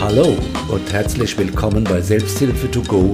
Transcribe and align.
Hallo 0.00 0.34
und 0.70 0.90
herzlich 0.90 1.36
willkommen 1.36 1.84
bei 1.84 2.00
Selbsthilfe 2.00 2.70
to 2.70 2.80
go, 2.84 3.12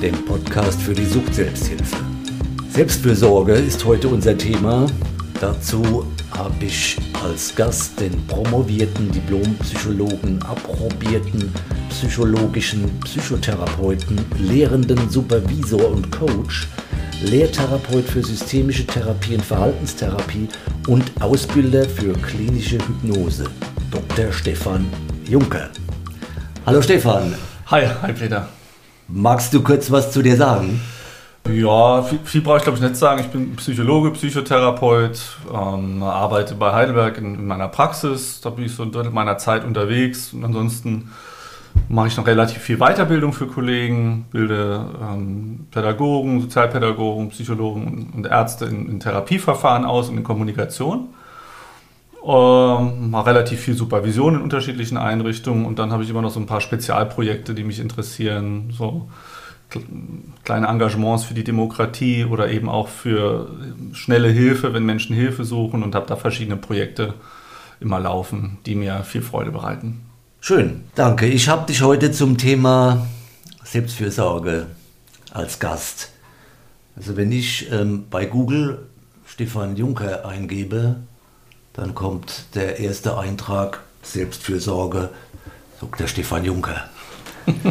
dem 0.00 0.14
Podcast 0.24 0.80
für 0.80 0.94
die 0.94 1.04
Sucht-Selbsthilfe. 1.04 1.98
Selbstfürsorge 2.70 3.52
ist 3.52 3.84
heute 3.84 4.08
unser 4.08 4.36
Thema. 4.38 4.86
Dazu 5.42 6.06
habe 6.30 6.64
ich 6.64 6.96
als 7.22 7.54
Gast 7.54 8.00
den 8.00 8.26
promovierten 8.28 9.12
Diplompsychologen, 9.12 10.42
approbierten 10.42 11.52
psychologischen 11.90 12.98
Psychotherapeuten, 13.00 14.18
lehrenden 14.38 15.10
Supervisor 15.10 15.90
und 15.90 16.10
Coach, 16.10 16.66
Lehrtherapeut 17.24 18.06
für 18.06 18.24
systemische 18.24 18.86
Therapie 18.86 19.34
und 19.34 19.44
Verhaltenstherapie 19.44 20.48
und 20.88 21.04
Ausbilder 21.20 21.86
für 21.86 22.14
klinische 22.14 22.78
Hypnose, 22.78 23.44
Dr. 23.90 24.32
Stefan 24.32 24.86
Juncker. 25.28 25.68
Hallo 26.66 26.82
Stefan. 26.82 27.32
Hi, 27.70 27.86
hi 28.02 28.12
Peter. 28.12 28.48
Magst 29.06 29.54
du 29.54 29.62
kurz 29.62 29.88
was 29.92 30.10
zu 30.10 30.20
dir 30.20 30.34
sagen? 30.34 30.80
Ja, 31.48 32.02
viel, 32.02 32.18
viel 32.24 32.40
brauche 32.40 32.56
ich 32.56 32.64
glaube 32.64 32.78
ich 32.78 32.82
nicht 32.82 32.96
sagen. 32.96 33.20
Ich 33.20 33.28
bin 33.28 33.54
Psychologe, 33.54 34.10
Psychotherapeut, 34.10 35.16
ähm, 35.48 36.02
arbeite 36.02 36.56
bei 36.56 36.72
Heidelberg 36.72 37.18
in, 37.18 37.36
in, 37.36 37.46
meiner 37.46 37.68
Praxis. 37.68 38.40
Da 38.40 38.50
bin 38.50 38.64
ich 38.64 38.74
so 38.74 38.82
ein 38.82 38.90
Drittel 38.90 39.12
meiner 39.12 39.38
Zeit 39.38 39.64
unterwegs. 39.64 40.32
Und 40.32 40.44
ansonsten 40.44 41.12
mache 41.88 42.08
ich 42.08 42.16
noch 42.16 42.26
relativ 42.26 42.62
viel 42.62 42.78
Weiterbildung 42.78 43.32
für 43.32 43.46
Kollegen, 43.46 44.26
bilde 44.32 44.86
ähm, 45.00 45.68
Pädagogen, 45.70 46.40
Sozialpädagogen, 46.40 47.28
Psychologen 47.28 48.12
und 48.12 48.26
Ärzte 48.26 48.64
in, 48.64 48.88
in 48.88 48.98
Therapieverfahren 48.98 49.84
aus 49.84 50.08
und 50.08 50.16
in 50.16 50.24
Kommunikation. 50.24 51.10
Ähm, 52.26 53.14
relativ 53.14 53.60
viel 53.60 53.74
Supervision 53.74 54.34
in 54.34 54.40
unterschiedlichen 54.40 54.96
Einrichtungen 54.96 55.64
und 55.64 55.78
dann 55.78 55.92
habe 55.92 56.02
ich 56.02 56.10
immer 56.10 56.22
noch 56.22 56.30
so 56.30 56.40
ein 56.40 56.46
paar 56.46 56.60
Spezialprojekte, 56.60 57.54
die 57.54 57.62
mich 57.62 57.78
interessieren. 57.78 58.72
So 58.76 59.08
kleine 60.42 60.66
Engagements 60.66 61.22
für 61.22 61.34
die 61.34 61.44
Demokratie 61.44 62.24
oder 62.24 62.50
eben 62.50 62.68
auch 62.68 62.88
für 62.88 63.50
schnelle 63.92 64.28
Hilfe, 64.28 64.74
wenn 64.74 64.84
Menschen 64.84 65.14
Hilfe 65.14 65.44
suchen 65.44 65.84
und 65.84 65.94
habe 65.94 66.06
da 66.06 66.16
verschiedene 66.16 66.56
Projekte 66.56 67.14
immer 67.78 68.00
laufen, 68.00 68.58
die 68.66 68.74
mir 68.74 69.04
viel 69.04 69.22
Freude 69.22 69.52
bereiten. 69.52 70.00
Schön, 70.40 70.82
danke. 70.96 71.26
Ich 71.26 71.48
habe 71.48 71.66
dich 71.66 71.82
heute 71.82 72.10
zum 72.10 72.38
Thema 72.38 73.06
Selbstfürsorge 73.62 74.66
als 75.32 75.60
Gast. 75.60 76.10
Also 76.96 77.16
wenn 77.16 77.30
ich 77.30 77.70
ähm, 77.70 78.06
bei 78.10 78.24
Google 78.24 78.86
Stefan 79.26 79.76
Juncker 79.76 80.26
eingebe, 80.26 80.96
dann 81.76 81.94
kommt 81.94 82.44
der 82.54 82.78
erste 82.78 83.18
Eintrag 83.18 83.82
Selbstfürsorge, 84.02 85.10
der 85.98 86.06
Stefan 86.06 86.44
Juncker. 86.44 86.88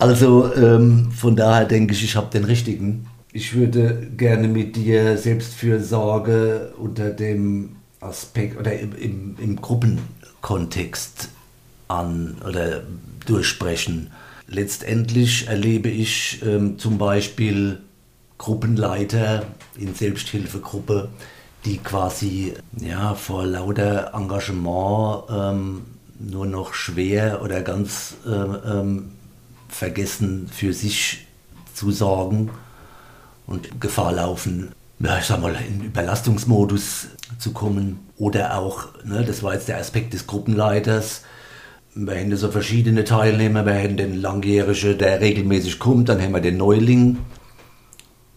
Also 0.00 0.54
ähm, 0.54 1.10
von 1.10 1.34
daher 1.34 1.64
denke 1.64 1.92
ich, 1.92 2.04
ich 2.04 2.14
habe 2.14 2.30
den 2.30 2.44
richtigen. 2.44 3.08
Ich 3.32 3.54
würde 3.54 4.08
gerne 4.16 4.46
mit 4.46 4.76
dir 4.76 5.18
Selbstfürsorge 5.18 6.72
unter 6.78 7.10
dem 7.10 7.76
Aspekt 8.00 8.58
oder 8.58 8.78
im, 8.78 8.94
im, 8.94 9.36
im 9.40 9.60
Gruppenkontext 9.60 11.30
an 11.88 12.36
oder 12.46 12.84
durchsprechen. 13.26 14.12
Letztendlich 14.46 15.48
erlebe 15.48 15.88
ich 15.88 16.42
ähm, 16.46 16.78
zum 16.78 16.96
Beispiel 16.96 17.80
Gruppenleiter 18.38 19.46
in 19.76 19.94
Selbsthilfegruppe, 19.94 21.08
die 21.64 21.78
quasi 21.78 22.54
ja, 22.76 23.14
vor 23.14 23.44
lauter 23.44 24.12
Engagement 24.14 25.24
ähm, 25.30 25.82
nur 26.18 26.46
noch 26.46 26.74
schwer 26.74 27.42
oder 27.42 27.62
ganz 27.62 28.14
ähm, 28.26 28.56
ähm 28.64 29.10
vergessen, 29.68 30.48
für 30.50 30.72
sich 30.72 31.26
zu 31.74 31.90
sorgen 31.90 32.50
und 33.46 33.80
Gefahr 33.80 34.12
laufen, 34.12 34.72
ja, 34.98 35.18
ich 35.18 35.26
sag 35.26 35.40
mal, 35.40 35.54
in 35.68 35.84
Überlastungsmodus 35.84 37.08
zu 37.38 37.52
kommen. 37.52 38.00
Oder 38.16 38.58
auch, 38.58 38.88
ne, 39.04 39.24
das 39.24 39.42
war 39.42 39.54
jetzt 39.54 39.68
der 39.68 39.78
Aspekt 39.78 40.14
des 40.14 40.26
Gruppenleiters, 40.26 41.22
wir 41.94 42.14
haben 42.14 42.36
so 42.36 42.50
verschiedene 42.50 43.04
Teilnehmer, 43.04 43.66
wir 43.66 43.74
haben 43.74 43.96
den 43.96 44.20
Langjährigen, 44.20 44.98
der 44.98 45.20
regelmäßig 45.20 45.78
kommt, 45.78 46.08
dann 46.08 46.22
haben 46.22 46.32
wir 46.32 46.40
den 46.40 46.56
Neuling, 46.56 47.18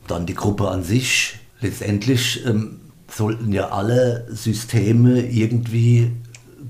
dann 0.07 0.25
die 0.25 0.33
Gruppe 0.33 0.69
an 0.69 0.83
sich. 0.83 1.37
Letztendlich 1.59 2.43
ähm, 2.45 2.80
sollten 3.11 3.51
ja 3.51 3.69
alle 3.69 4.25
Systeme 4.29 5.21
irgendwie 5.21 6.11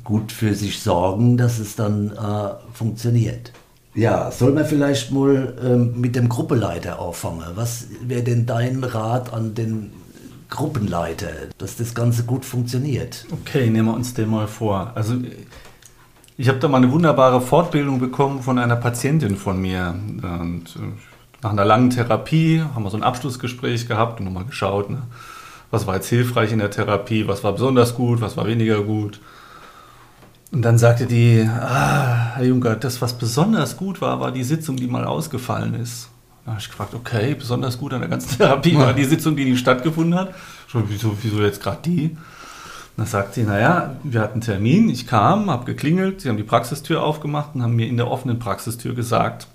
gut 0.04 0.32
für 0.32 0.56
sich 0.56 0.82
sorgen, 0.82 1.38
dass 1.38 1.60
es 1.60 1.76
dann 1.76 2.12
äh, 2.12 2.74
funktioniert. 2.74 3.52
Ja, 3.94 4.32
soll 4.32 4.54
man 4.54 4.66
vielleicht 4.66 5.12
mal 5.12 5.54
ähm, 5.64 6.00
mit 6.00 6.16
dem 6.16 6.30
Gruppenleiter 6.30 7.00
anfangen? 7.00 7.44
Was 7.56 7.88
wäre 8.02 8.24
denn 8.24 8.46
dein 8.46 8.84
Rat 8.84 9.34
an 9.34 9.54
den 9.54 9.92
Gruppenleiter, 10.50 11.28
dass 11.58 11.76
das 11.76 11.94
Ganze 11.94 12.24
gut 12.24 12.46
funktioniert? 12.46 13.26
Okay, 13.32 13.70
nehmen 13.70 13.90
wir 13.90 13.94
uns 13.94 14.14
den 14.14 14.30
mal 14.30 14.48
vor. 14.48 14.92
Also 14.96 15.16
ich 16.38 16.48
habe 16.48 16.60
da 16.60 16.68
mal 16.68 16.78
eine 16.78 16.92
wunderbare 16.92 17.42
Fortbildung 17.42 18.00
bekommen 18.00 18.42
von 18.42 18.58
einer 18.58 18.78
Patientin 18.78 19.36
von 19.36 19.62
mir. 19.62 19.94
Und 20.24 20.76
äh, 20.78 20.80
nach 21.44 21.52
einer 21.52 21.66
langen 21.66 21.90
Therapie 21.90 22.62
haben 22.62 22.84
wir 22.84 22.90
so 22.90 22.98
ein 22.98 23.04
Abschlussgespräch 23.04 23.88
gehabt 23.88 24.20
und 24.20 24.26
nochmal 24.26 24.46
geschaut, 24.46 24.90
ne, 24.90 25.04
was 25.72 25.88
war 25.88 25.96
jetzt 25.96 26.10
hilfreich 26.10 26.52
in 26.52 26.60
der 26.60 26.70
Therapie, 26.70 27.28
was 27.28 27.44
war 27.44 27.54
besonders 27.54 27.96
gut, 27.96 28.22
was 28.22 28.38
war 28.38 28.46
weniger 28.46 28.84
gut. 28.84 29.20
Und 30.52 30.64
dann 30.64 30.78
sagte 30.78 31.06
die, 31.06 31.48
ah, 31.50 32.34
Herr 32.36 32.44
Juncker, 32.44 32.76
das, 32.76 33.02
was 33.02 33.18
besonders 33.18 33.78
gut 33.78 34.02
war, 34.02 34.20
war 34.20 34.32
die 34.32 34.44
Sitzung, 34.44 34.76
die 34.76 34.88
mal 34.88 35.06
ausgefallen 35.06 35.76
ist. 35.76 36.10
Da 36.46 36.52
habe 36.52 36.62
ich 36.62 36.70
gefragt, 36.70 36.94
okay, 36.94 37.36
besonders 37.36 37.78
gut 37.78 37.94
an 37.94 38.02
der 38.02 38.10
ganzen 38.10 38.38
Therapie 38.38 38.76
war 38.76 38.94
die 38.94 39.06
Sitzung, 39.06 39.36
die 39.36 39.46
nicht 39.46 39.60
stattgefunden 39.60 40.20
hat. 40.20 40.36
So, 40.68 40.84
wieso, 40.88 41.16
wieso 41.22 41.42
jetzt 41.42 41.64
gerade 41.64 41.80
die? 41.86 42.18
dann 42.98 43.06
sagt 43.06 43.34
sie, 43.34 43.44
naja, 43.44 43.96
wir 44.04 44.22
hatten 44.22 44.34
einen 44.34 44.42
Termin, 44.42 44.90
ich 44.90 45.08
kam, 45.08 45.50
habe 45.50 45.66
geklingelt, 45.66 46.22
sie 46.22 46.30
haben 46.30 46.38
die 46.38 46.44
Praxistür 46.44 47.02
aufgemacht 47.02 47.56
und 47.56 47.64
haben 47.64 47.76
mir 47.76 47.88
in 47.88 47.98
der 47.98 48.12
offenen 48.12 48.38
Praxistür 48.38 48.94
gesagt, 48.94 49.48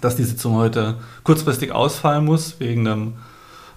dass 0.00 0.16
die 0.16 0.24
Sitzung 0.24 0.54
heute 0.54 0.96
kurzfristig 1.24 1.72
ausfallen 1.72 2.24
muss, 2.24 2.60
wegen 2.60 2.86
einem 2.86 3.14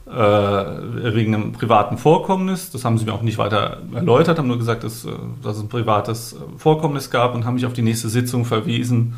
äh, 0.06 0.12
wegen 0.12 1.35
einem 1.35 1.51
privaten 1.51 1.97
Vorkommnis. 1.97 2.72
Das 2.72 2.85
haben 2.85 2.97
sie 2.97 3.06
mir 3.06 3.13
auch 3.13 3.22
nicht 3.22 3.38
weiter 3.38 3.81
erläutert, 3.94 4.39
haben 4.39 4.47
nur 4.47 4.57
gesagt, 4.57 4.84
dass, 4.84 5.06
äh, 5.06 5.12
dass 5.44 5.57
es 5.57 5.63
ein 5.63 5.69
privates 5.69 6.34
äh, 6.34 6.38
Vorkommnis 6.57 7.09
gab 7.09 7.35
und 7.35 7.45
haben 7.45 7.56
mich 7.56 7.66
auf 7.66 7.73
die 7.73 7.81
nächste 7.81 8.09
Sitzung 8.09 8.45
verwiesen 8.45 9.16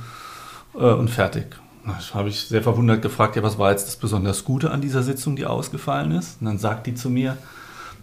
äh, 0.75 0.83
und 0.83 1.09
fertig. 1.09 1.55
Da 1.85 1.97
habe 2.13 2.29
ich 2.29 2.41
sehr 2.41 2.63
verwundert 2.63 3.01
gefragt, 3.01 3.35
ja, 3.35 3.43
was 3.43 3.57
war 3.57 3.71
jetzt 3.71 3.87
das 3.87 3.97
besonders 3.97 4.45
Gute 4.45 4.71
an 4.71 4.81
dieser 4.81 5.03
Sitzung, 5.03 5.35
die 5.35 5.45
ausgefallen 5.45 6.11
ist? 6.11 6.39
Und 6.39 6.47
dann 6.47 6.57
sagt 6.57 6.87
die 6.87 6.95
zu 6.95 7.09
mir, 7.09 7.37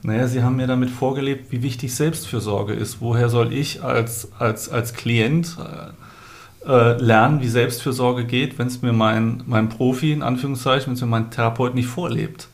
naja, 0.02 0.28
Sie 0.28 0.42
haben 0.42 0.56
mir 0.56 0.66
damit 0.66 0.90
vorgelebt, 0.90 1.52
wie 1.52 1.62
wichtig 1.62 1.94
Selbstfürsorge 1.94 2.72
ist. 2.72 3.00
Woher 3.00 3.28
soll 3.28 3.52
ich 3.52 3.82
als, 3.82 4.32
als, 4.38 4.70
als 4.70 4.94
Klient 4.94 5.56
äh, 6.66 7.02
lernen, 7.02 7.40
wie 7.42 7.48
Selbstfürsorge 7.48 8.24
geht, 8.24 8.58
wenn 8.58 8.66
es 8.66 8.80
mir 8.80 8.92
mein, 8.92 9.42
mein 9.46 9.68
Profi, 9.68 10.12
in 10.12 10.22
Anführungszeichen, 10.22 10.88
wenn 10.88 10.94
es 10.94 11.00
mir 11.00 11.06
mein 11.06 11.30
Therapeut 11.30 11.74
nicht 11.74 11.88
vorlebt? 11.88 12.48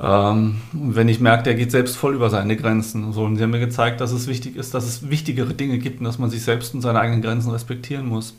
Ähm, 0.00 0.56
wenn 0.72 1.08
ich 1.08 1.20
merke, 1.20 1.44
der 1.44 1.54
geht 1.54 1.70
selbst 1.70 1.96
voll 1.96 2.14
über 2.14 2.30
seine 2.30 2.56
Grenzen. 2.56 3.12
So, 3.12 3.24
und 3.24 3.36
sie 3.36 3.42
haben 3.42 3.50
mir 3.50 3.60
gezeigt, 3.60 4.00
dass 4.00 4.12
es 4.12 4.26
wichtig 4.26 4.56
ist, 4.56 4.74
dass 4.74 4.84
es 4.84 5.10
wichtigere 5.10 5.52
Dinge 5.52 5.78
gibt 5.78 6.00
und 6.00 6.04
dass 6.04 6.18
man 6.18 6.30
sich 6.30 6.42
selbst 6.42 6.74
und 6.74 6.80
seine 6.80 7.00
eigenen 7.00 7.22
Grenzen 7.22 7.50
respektieren 7.50 8.06
muss. 8.06 8.34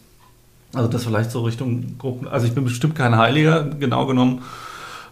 Also 0.74 0.88
das 0.88 1.03
vielleicht 1.03 1.31
so 1.31 1.44
Richtung 1.44 1.97
Gruppen. 2.00 2.28
Also 2.28 2.47
ich 2.47 2.53
bin 2.53 2.63
bestimmt 2.63 2.96
kein 2.96 3.16
Heiliger, 3.18 3.63
genau 3.63 4.08
genommen. 4.08 4.42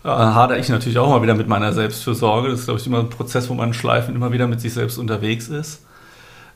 Äh, 0.03 0.07
hadere 0.07 0.57
ich 0.57 0.69
natürlich 0.69 0.97
auch 0.97 1.09
mal 1.09 1.21
wieder 1.21 1.35
mit 1.35 1.47
meiner 1.47 1.73
Selbstfürsorge. 1.73 2.49
Das 2.49 2.61
ist, 2.61 2.65
glaube 2.65 2.79
ich, 2.79 2.87
immer 2.87 2.99
ein 2.99 3.09
Prozess, 3.09 3.49
wo 3.49 3.53
man 3.53 3.73
schleifen 3.73 4.15
immer 4.15 4.31
wieder 4.31 4.47
mit 4.47 4.59
sich 4.59 4.73
selbst 4.73 4.97
unterwegs 4.97 5.47
ist. 5.47 5.83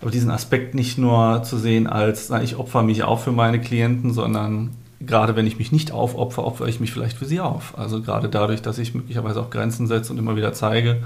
Aber 0.01 0.09
diesen 0.09 0.31
Aspekt 0.31 0.73
nicht 0.73 0.97
nur 0.97 1.43
zu 1.43 1.57
sehen 1.57 1.87
als, 1.87 2.29
na, 2.29 2.41
ich 2.41 2.57
opfer 2.57 2.81
mich 2.81 3.03
auch 3.03 3.19
für 3.19 3.31
meine 3.31 3.61
Klienten, 3.61 4.13
sondern 4.13 4.71
gerade 4.99 5.35
wenn 5.35 5.47
ich 5.47 5.57
mich 5.57 5.71
nicht 5.71 5.91
aufopfer, 5.91 6.43
opfere 6.43 6.69
ich 6.69 6.79
mich 6.79 6.91
vielleicht 6.91 7.17
für 7.17 7.25
sie 7.25 7.39
auf. 7.39 7.77
Also 7.77 8.01
gerade 8.01 8.29
dadurch, 8.29 8.61
dass 8.61 8.77
ich 8.77 8.93
möglicherweise 8.93 9.41
auch 9.41 9.49
Grenzen 9.49 9.87
setze 9.87 10.11
und 10.11 10.19
immer 10.19 10.35
wieder 10.35 10.53
zeige, 10.53 11.03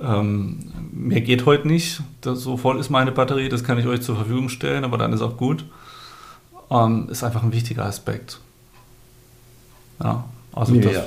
ähm, 0.00 0.58
mehr 0.92 1.22
geht 1.22 1.46
heute 1.46 1.66
nicht, 1.66 2.02
das, 2.20 2.40
so 2.40 2.56
voll 2.56 2.78
ist 2.78 2.90
meine 2.90 3.12
Batterie, 3.12 3.48
das 3.48 3.64
kann 3.64 3.78
ich 3.78 3.86
euch 3.86 4.02
zur 4.02 4.16
Verfügung 4.16 4.48
stellen, 4.48 4.84
aber 4.84 4.98
dann 4.98 5.12
ist 5.12 5.22
auch 5.22 5.36
gut. 5.36 5.64
Ähm, 6.70 7.08
ist 7.10 7.24
einfach 7.24 7.42
ein 7.42 7.52
wichtiger 7.52 7.86
Aspekt. 7.86 8.40
Ja, 10.02 10.24
also 10.52 10.74
ja. 10.74 10.90
das. 10.90 11.04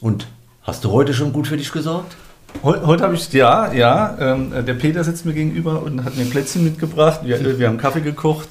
Und 0.00 0.28
hast 0.62 0.84
du 0.84 0.92
heute 0.92 1.14
schon 1.14 1.32
gut 1.32 1.46
für 1.46 1.56
dich 1.56 1.72
gesorgt? 1.72 2.16
Heute, 2.62 2.86
heute 2.86 3.04
habe 3.04 3.14
ich, 3.14 3.32
ja, 3.32 3.72
ja. 3.72 4.16
Ähm, 4.20 4.52
der 4.64 4.74
Peter 4.74 5.02
sitzt 5.02 5.24
mir 5.24 5.32
gegenüber 5.32 5.82
und 5.82 6.04
hat 6.04 6.16
mir 6.16 6.22
ein 6.22 6.30
Plätzchen 6.30 6.64
mitgebracht. 6.64 7.20
Wir, 7.24 7.58
wir 7.58 7.68
haben 7.68 7.78
Kaffee 7.78 8.00
gekocht. 8.00 8.48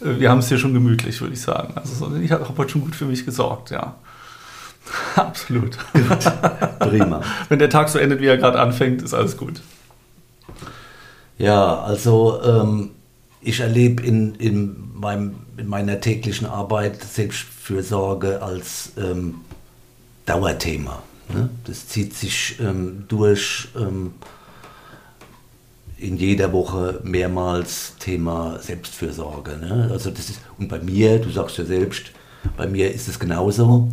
Äh, 0.00 0.20
wir 0.20 0.30
haben 0.30 0.38
es 0.38 0.48
hier 0.48 0.58
schon 0.58 0.74
gemütlich, 0.74 1.20
würde 1.20 1.34
ich 1.34 1.40
sagen. 1.40 1.74
Also 1.76 2.14
ich 2.16 2.30
habe 2.30 2.46
heute 2.56 2.70
schon 2.70 2.82
gut 2.82 2.94
für 2.94 3.06
mich 3.06 3.24
gesorgt, 3.24 3.70
ja. 3.70 3.96
Absolut. 5.16 5.78
Gut. 5.92 6.32
Prima. 6.78 7.22
Wenn 7.48 7.58
der 7.58 7.70
Tag 7.70 7.88
so 7.88 7.98
endet, 7.98 8.20
wie 8.20 8.26
er 8.26 8.36
gerade 8.36 8.60
anfängt, 8.60 9.02
ist 9.02 9.14
alles 9.14 9.36
gut. 9.36 9.60
Ja, 11.38 11.80
also 11.80 12.40
ähm, 12.42 12.90
ich 13.40 13.60
erlebe 13.60 14.02
in, 14.02 14.34
in, 14.36 14.76
meinem, 14.94 15.36
in 15.56 15.68
meiner 15.68 16.00
täglichen 16.00 16.46
Arbeit 16.46 17.02
Selbstfürsorge 17.02 18.42
als 18.42 18.92
ähm, 18.96 19.36
Dauerthema. 20.26 21.02
Ne? 21.32 21.50
Das 21.64 21.88
zieht 21.88 22.14
sich 22.14 22.58
ähm, 22.60 23.04
durch 23.08 23.68
ähm, 23.76 24.12
in 26.04 26.16
jeder 26.18 26.52
Woche 26.52 27.00
mehrmals 27.02 27.94
Thema 27.98 28.58
Selbstfürsorge. 28.60 29.56
Ne? 29.56 29.88
Also 29.90 30.10
das 30.10 30.28
ist, 30.28 30.40
und 30.58 30.68
bei 30.68 30.78
mir, 30.78 31.18
du 31.18 31.30
sagst 31.30 31.56
ja 31.58 31.64
selbst, 31.64 32.10
bei 32.56 32.66
mir 32.66 32.92
ist 32.92 33.08
es 33.08 33.18
genauso. 33.18 33.90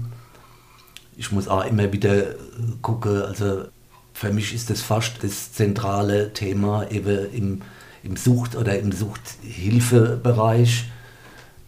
Ich 1.15 1.31
muss 1.31 1.47
auch 1.47 1.65
immer 1.65 1.91
wieder 1.93 2.35
gucken, 2.81 3.21
also 3.21 3.65
für 4.13 4.31
mich 4.33 4.53
ist 4.53 4.69
das 4.69 4.81
fast 4.81 5.23
das 5.23 5.53
zentrale 5.53 6.33
Thema 6.33 6.89
eben 6.91 7.31
im, 7.33 7.61
im 8.03 8.17
Sucht- 8.17 8.55
oder 8.55 8.77
im 8.77 8.91
Suchthilfebereich. 8.91 10.85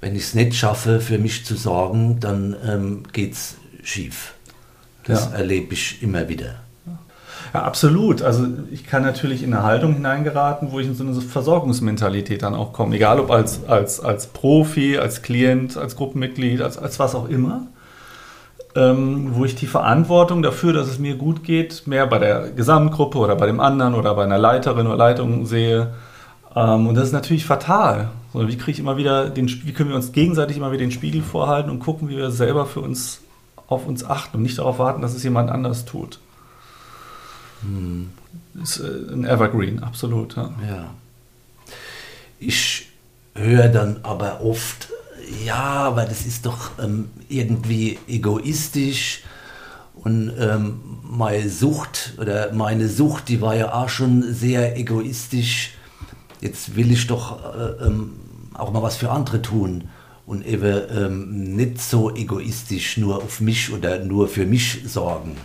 Wenn 0.01 0.16
ich 0.16 0.24
es 0.24 0.34
nicht 0.34 0.56
schaffe, 0.56 1.00
für 1.00 1.18
mich 1.18 1.46
zu 1.46 1.56
sorgen, 1.56 2.19
dann 2.19 2.56
ähm, 2.66 3.04
geht 3.13 3.34
es 3.34 3.56
schief. 3.81 4.34
Das 5.06 5.25
ja. 5.25 5.38
erlebe 5.38 5.74
ich 5.74 6.04
immer 6.04 6.28
wieder. 6.28 6.63
Ja, 7.53 7.61
absolut. 7.61 8.23
Also 8.23 8.47
ich 8.71 8.88
kann 8.88 9.03
natürlich 9.03 9.44
in 9.44 9.53
eine 9.53 9.63
Haltung 9.63 9.94
hineingeraten, 9.94 10.71
wo 10.71 10.79
ich 10.79 10.88
in 10.88 10.95
so 10.95 11.03
eine 11.03 11.13
Versorgungsmentalität 11.13 12.41
dann 12.41 12.55
auch 12.55 12.73
komme. 12.73 12.95
Egal 12.95 13.19
ob 13.19 13.29
als, 13.29 13.65
als, 13.67 14.00
als 14.00 14.27
Profi, 14.27 14.97
als 14.97 15.21
Klient, 15.21 15.77
als 15.77 15.95
Gruppenmitglied, 15.95 16.61
als, 16.61 16.79
als 16.79 16.97
was 16.97 17.13
auch 17.13 17.29
immer. 17.29 17.67
Ähm, 18.75 19.35
wo 19.35 19.45
ich 19.45 19.53
die 19.53 19.67
Verantwortung 19.67 20.41
dafür, 20.41 20.73
dass 20.73 20.88
es 20.88 20.97
mir 20.97 21.15
gut 21.15 21.44
geht, 21.44 21.85
mehr 21.85 22.07
bei 22.07 22.17
der 22.17 22.50
Gesamtgruppe 22.50 23.19
oder 23.19 23.35
bei 23.35 23.45
dem 23.45 23.59
anderen 23.59 23.94
oder 23.94 24.15
bei 24.15 24.23
einer 24.23 24.39
Leiterin 24.39 24.88
oder 24.88 24.97
Leitung 24.97 25.45
sehe. 25.45 25.94
Ähm, 26.55 26.88
und 26.88 26.95
das 26.95 27.05
ist 27.05 27.13
natürlich 27.13 27.45
fatal. 27.45 28.09
So, 28.33 28.47
wie 28.47 28.57
kriege 28.57 28.71
ich 28.71 28.79
immer 28.79 28.97
wieder 28.97 29.29
den, 29.29 29.47
wie 29.47 29.73
können 29.73 29.89
wir 29.89 29.95
uns 29.95 30.11
gegenseitig 30.11 30.57
immer 30.57 30.71
wieder 30.71 30.79
den 30.79 30.91
Spiegel 30.91 31.21
vorhalten 31.21 31.69
und 31.69 31.77
gucken, 31.77 32.09
wie 32.09 32.17
wir 32.17 32.31
selber 32.31 32.65
für 32.65 32.79
uns 32.79 33.21
auf 33.67 33.85
uns 33.85 34.03
achten 34.03 34.38
und 34.38 34.44
nicht 34.44 34.57
darauf 34.57 34.79
warten, 34.79 35.03
dass 35.03 35.13
es 35.13 35.23
jemand 35.23 35.51
anders 35.51 35.85
tut. 35.85 36.19
Hm. 37.63 38.10
Ist 38.62 38.80
äh, 38.80 39.13
ein 39.13 39.25
Evergreen, 39.25 39.81
absolut. 39.81 40.36
Ja. 40.36 40.54
ja. 40.68 40.94
Ich 42.39 42.89
höre 43.36 43.69
dann 43.69 44.01
aber 44.04 44.42
oft, 44.42 44.89
ja, 45.45 45.56
aber 45.56 46.06
das 46.06 46.25
ist 46.25 46.45
doch 46.45 46.71
ähm, 46.80 47.10
irgendwie 47.30 47.98
egoistisch 48.07 49.24
und 49.95 50.33
ähm, 50.38 50.81
meine 51.04 51.50
Sucht 51.50 52.13
oder 52.18 52.51
meine 52.54 52.89
Sucht, 52.89 53.30
die 53.30 53.42
war 53.42 53.56
ja 53.56 53.74
auch 53.74 53.89
schon 53.89 54.33
sehr 54.33 54.77
egoistisch. 54.77 55.71
Jetzt 56.42 56.75
will 56.75 56.92
ich 56.92 57.07
doch 57.07 57.56
äh, 57.56 57.86
ähm, 57.86 58.13
auch 58.54 58.71
mal 58.71 58.83
was 58.83 58.98
für 58.98 59.10
andere 59.10 59.42
tun 59.42 59.86
und 60.25 60.45
eben 60.45 60.81
ähm, 60.95 61.56
nicht 61.56 61.81
so 61.81 62.13
egoistisch 62.13 62.98
nur 62.98 63.18
auf 63.18 63.39
mich 63.39 63.71
oder 63.71 64.00
nur 64.00 64.27
für 64.27 64.45
mich 64.45 64.81
sorgen. 64.86 65.38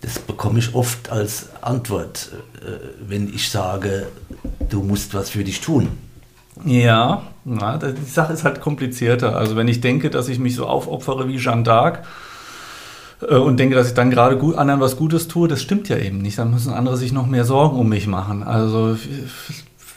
Das 0.00 0.18
bekomme 0.18 0.58
ich 0.58 0.74
oft 0.74 1.10
als 1.10 1.48
Antwort, 1.62 2.30
äh, 2.60 3.08
wenn 3.08 3.32
ich 3.32 3.50
sage, 3.50 4.08
du 4.68 4.82
musst 4.82 5.14
was 5.14 5.30
für 5.30 5.44
dich 5.44 5.60
tun. 5.60 5.88
Ja, 6.64 7.22
na, 7.44 7.76
die 7.76 8.10
Sache 8.10 8.32
ist 8.32 8.44
halt 8.44 8.60
komplizierter. 8.60 9.36
Also 9.36 9.56
wenn 9.56 9.68
ich 9.68 9.80
denke, 9.80 10.10
dass 10.10 10.28
ich 10.28 10.38
mich 10.38 10.54
so 10.54 10.66
aufopfere 10.66 11.28
wie 11.28 11.38
Jeanne 11.38 11.64
d'Arc 11.64 11.98
äh, 13.28 13.36
und 13.36 13.58
denke, 13.58 13.74
dass 13.74 13.88
ich 13.88 13.94
dann 13.94 14.10
gerade 14.10 14.38
gut, 14.38 14.56
anderen 14.56 14.80
was 14.80 14.96
Gutes 14.96 15.28
tue, 15.28 15.48
das 15.48 15.60
stimmt 15.60 15.88
ja 15.88 15.98
eben 15.98 16.18
nicht. 16.18 16.38
Dann 16.38 16.50
müssen 16.50 16.72
andere 16.72 16.96
sich 16.96 17.12
noch 17.12 17.26
mehr 17.26 17.44
Sorgen 17.44 17.78
um 17.78 17.88
mich 17.88 18.06
machen. 18.06 18.42
Also 18.42 18.96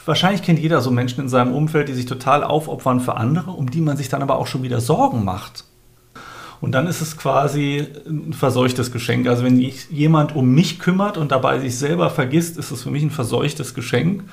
wahrscheinlich 0.04 0.42
kennt 0.42 0.58
jeder 0.58 0.80
so 0.80 0.90
Menschen 0.90 1.20
in 1.20 1.28
seinem 1.28 1.54
Umfeld, 1.54 1.88
die 1.88 1.94
sich 1.94 2.06
total 2.06 2.44
aufopfern 2.44 3.00
für 3.00 3.16
andere, 3.16 3.52
um 3.52 3.70
die 3.70 3.80
man 3.80 3.96
sich 3.96 4.08
dann 4.08 4.22
aber 4.22 4.38
auch 4.38 4.46
schon 4.46 4.62
wieder 4.62 4.80
Sorgen 4.80 5.24
macht. 5.24 5.64
Und 6.60 6.72
dann 6.72 6.86
ist 6.86 7.00
es 7.00 7.16
quasi 7.16 7.86
ein 8.06 8.34
verseuchtes 8.34 8.92
Geschenk. 8.92 9.26
Also 9.28 9.44
wenn 9.44 9.58
jemand 9.58 10.36
um 10.36 10.54
mich 10.54 10.78
kümmert 10.78 11.16
und 11.16 11.32
dabei 11.32 11.58
sich 11.58 11.78
selber 11.78 12.10
vergisst, 12.10 12.58
ist 12.58 12.70
es 12.70 12.82
für 12.82 12.90
mich 12.90 13.02
ein 13.02 13.10
verseuchtes 13.10 13.74
Geschenk. 13.74 14.24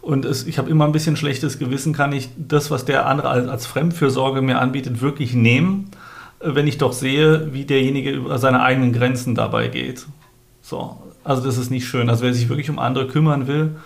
Und 0.00 0.24
es, 0.24 0.44
ich 0.46 0.58
habe 0.58 0.68
immer 0.68 0.84
ein 0.84 0.92
bisschen 0.92 1.16
schlechtes 1.16 1.60
Gewissen, 1.60 1.92
kann 1.92 2.12
ich 2.12 2.30
das, 2.36 2.72
was 2.72 2.84
der 2.84 3.06
andere 3.06 3.28
als, 3.28 3.48
als 3.48 3.66
Fremdfürsorge 3.66 4.42
mir 4.42 4.58
anbietet, 4.58 5.00
wirklich 5.00 5.34
nehmen, 5.34 5.92
wenn 6.40 6.66
ich 6.66 6.78
doch 6.78 6.92
sehe, 6.92 7.52
wie 7.52 7.64
derjenige 7.64 8.10
über 8.10 8.38
seine 8.38 8.62
eigenen 8.62 8.92
Grenzen 8.92 9.36
dabei 9.36 9.68
geht. 9.68 10.06
So, 10.60 11.00
also 11.22 11.44
das 11.44 11.56
ist 11.56 11.70
nicht 11.70 11.86
schön. 11.86 12.10
Also 12.10 12.24
wer 12.24 12.34
sich 12.34 12.48
wirklich 12.48 12.70
um 12.70 12.80
andere 12.80 13.06
kümmern 13.06 13.46
will, 13.46 13.76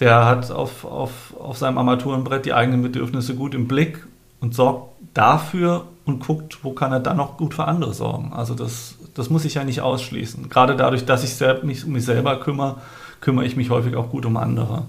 der 0.00 0.24
hat 0.24 0.50
auf, 0.50 0.84
auf, 0.84 1.12
auf 1.38 1.56
seinem 1.56 1.78
Armaturenbrett 1.78 2.44
die 2.44 2.52
eigenen 2.52 2.82
Bedürfnisse 2.82 3.36
gut 3.36 3.54
im 3.54 3.68
Blick 3.68 4.04
und 4.40 4.52
sorgt 4.54 4.90
dafür 5.14 5.86
und 6.06 6.20
guckt, 6.20 6.64
wo 6.64 6.72
kann 6.72 6.92
er 6.92 7.00
dann 7.00 7.18
noch 7.18 7.36
gut 7.36 7.52
für 7.52 7.66
andere 7.66 7.92
sorgen. 7.92 8.32
Also 8.32 8.54
das, 8.54 8.94
das 9.14 9.28
muss 9.28 9.44
ich 9.44 9.54
ja 9.54 9.64
nicht 9.64 9.82
ausschließen. 9.82 10.48
Gerade 10.48 10.76
dadurch, 10.76 11.04
dass 11.04 11.24
ich 11.24 11.38
mich 11.62 11.84
um 11.84 11.92
mich 11.92 12.04
selber 12.04 12.40
kümmere, 12.40 12.76
kümmere 13.20 13.44
ich 13.44 13.56
mich 13.56 13.68
häufig 13.68 13.96
auch 13.96 14.08
gut 14.08 14.24
um 14.24 14.36
andere 14.36 14.84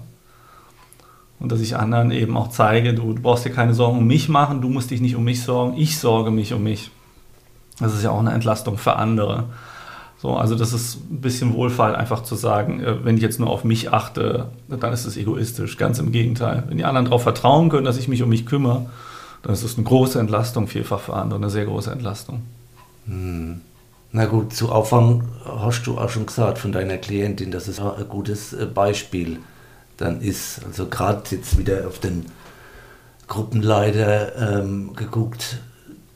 und 1.40 1.52
dass 1.52 1.60
ich 1.60 1.76
anderen 1.76 2.10
eben 2.10 2.36
auch 2.36 2.48
zeige, 2.48 2.94
du, 2.94 3.12
du, 3.12 3.22
brauchst 3.22 3.44
dir 3.44 3.50
keine 3.50 3.74
Sorgen 3.74 3.98
um 3.98 4.06
mich 4.06 4.28
machen, 4.28 4.60
du 4.60 4.68
musst 4.68 4.90
dich 4.90 5.00
nicht 5.00 5.16
um 5.16 5.24
mich 5.24 5.42
sorgen, 5.42 5.76
ich 5.76 5.98
sorge 5.98 6.30
mich 6.30 6.52
um 6.52 6.62
mich. 6.62 6.90
Das 7.78 7.94
ist 7.94 8.02
ja 8.02 8.10
auch 8.10 8.18
eine 8.18 8.32
Entlastung 8.32 8.76
für 8.76 8.96
andere. 8.96 9.44
So, 10.20 10.36
also 10.36 10.56
das 10.56 10.72
ist 10.72 10.96
ein 11.12 11.20
bisschen 11.20 11.54
Wohlfall, 11.54 11.94
einfach 11.94 12.24
zu 12.24 12.34
sagen, 12.34 12.80
äh, 12.80 13.04
wenn 13.04 13.16
ich 13.16 13.22
jetzt 13.22 13.38
nur 13.38 13.50
auf 13.50 13.62
mich 13.62 13.92
achte, 13.92 14.48
dann 14.68 14.92
ist 14.92 15.04
es 15.04 15.16
egoistisch. 15.16 15.76
Ganz 15.76 16.00
im 16.00 16.10
Gegenteil. 16.10 16.64
Wenn 16.66 16.76
die 16.76 16.84
anderen 16.84 17.04
darauf 17.04 17.22
vertrauen 17.22 17.68
können, 17.68 17.84
dass 17.84 17.98
ich 17.98 18.08
mich 18.08 18.22
um 18.24 18.28
mich 18.28 18.44
kümmere, 18.44 18.86
dann 19.42 19.52
ist 19.52 19.62
es 19.62 19.76
eine 19.76 19.84
große 19.84 20.18
Entlastung, 20.18 20.66
vielfach 20.66 21.00
für 21.00 21.14
andere, 21.14 21.38
eine 21.38 21.50
sehr 21.50 21.64
große 21.64 21.90
Entlastung. 21.90 22.42
Hm. 23.06 23.60
Na 24.10 24.24
gut, 24.24 24.54
zu 24.54 24.70
Aufwand 24.70 25.24
hast 25.44 25.86
du 25.86 25.98
auch 25.98 26.08
schon 26.08 26.26
gesagt 26.26 26.58
von 26.58 26.72
deiner 26.72 26.96
Klientin, 26.96 27.50
das 27.50 27.68
ist 27.68 27.80
ein 27.80 28.08
gutes 28.08 28.54
äh, 28.54 28.66
Beispiel 28.66 29.38
dann 29.98 30.20
ist. 30.20 30.60
Also 30.64 30.86
gerade 30.86 31.22
jetzt 31.30 31.58
wieder 31.58 31.86
auf 31.86 31.98
den 31.98 32.26
Gruppenleiter 33.26 34.60
ähm, 34.60 34.94
geguckt. 34.96 35.58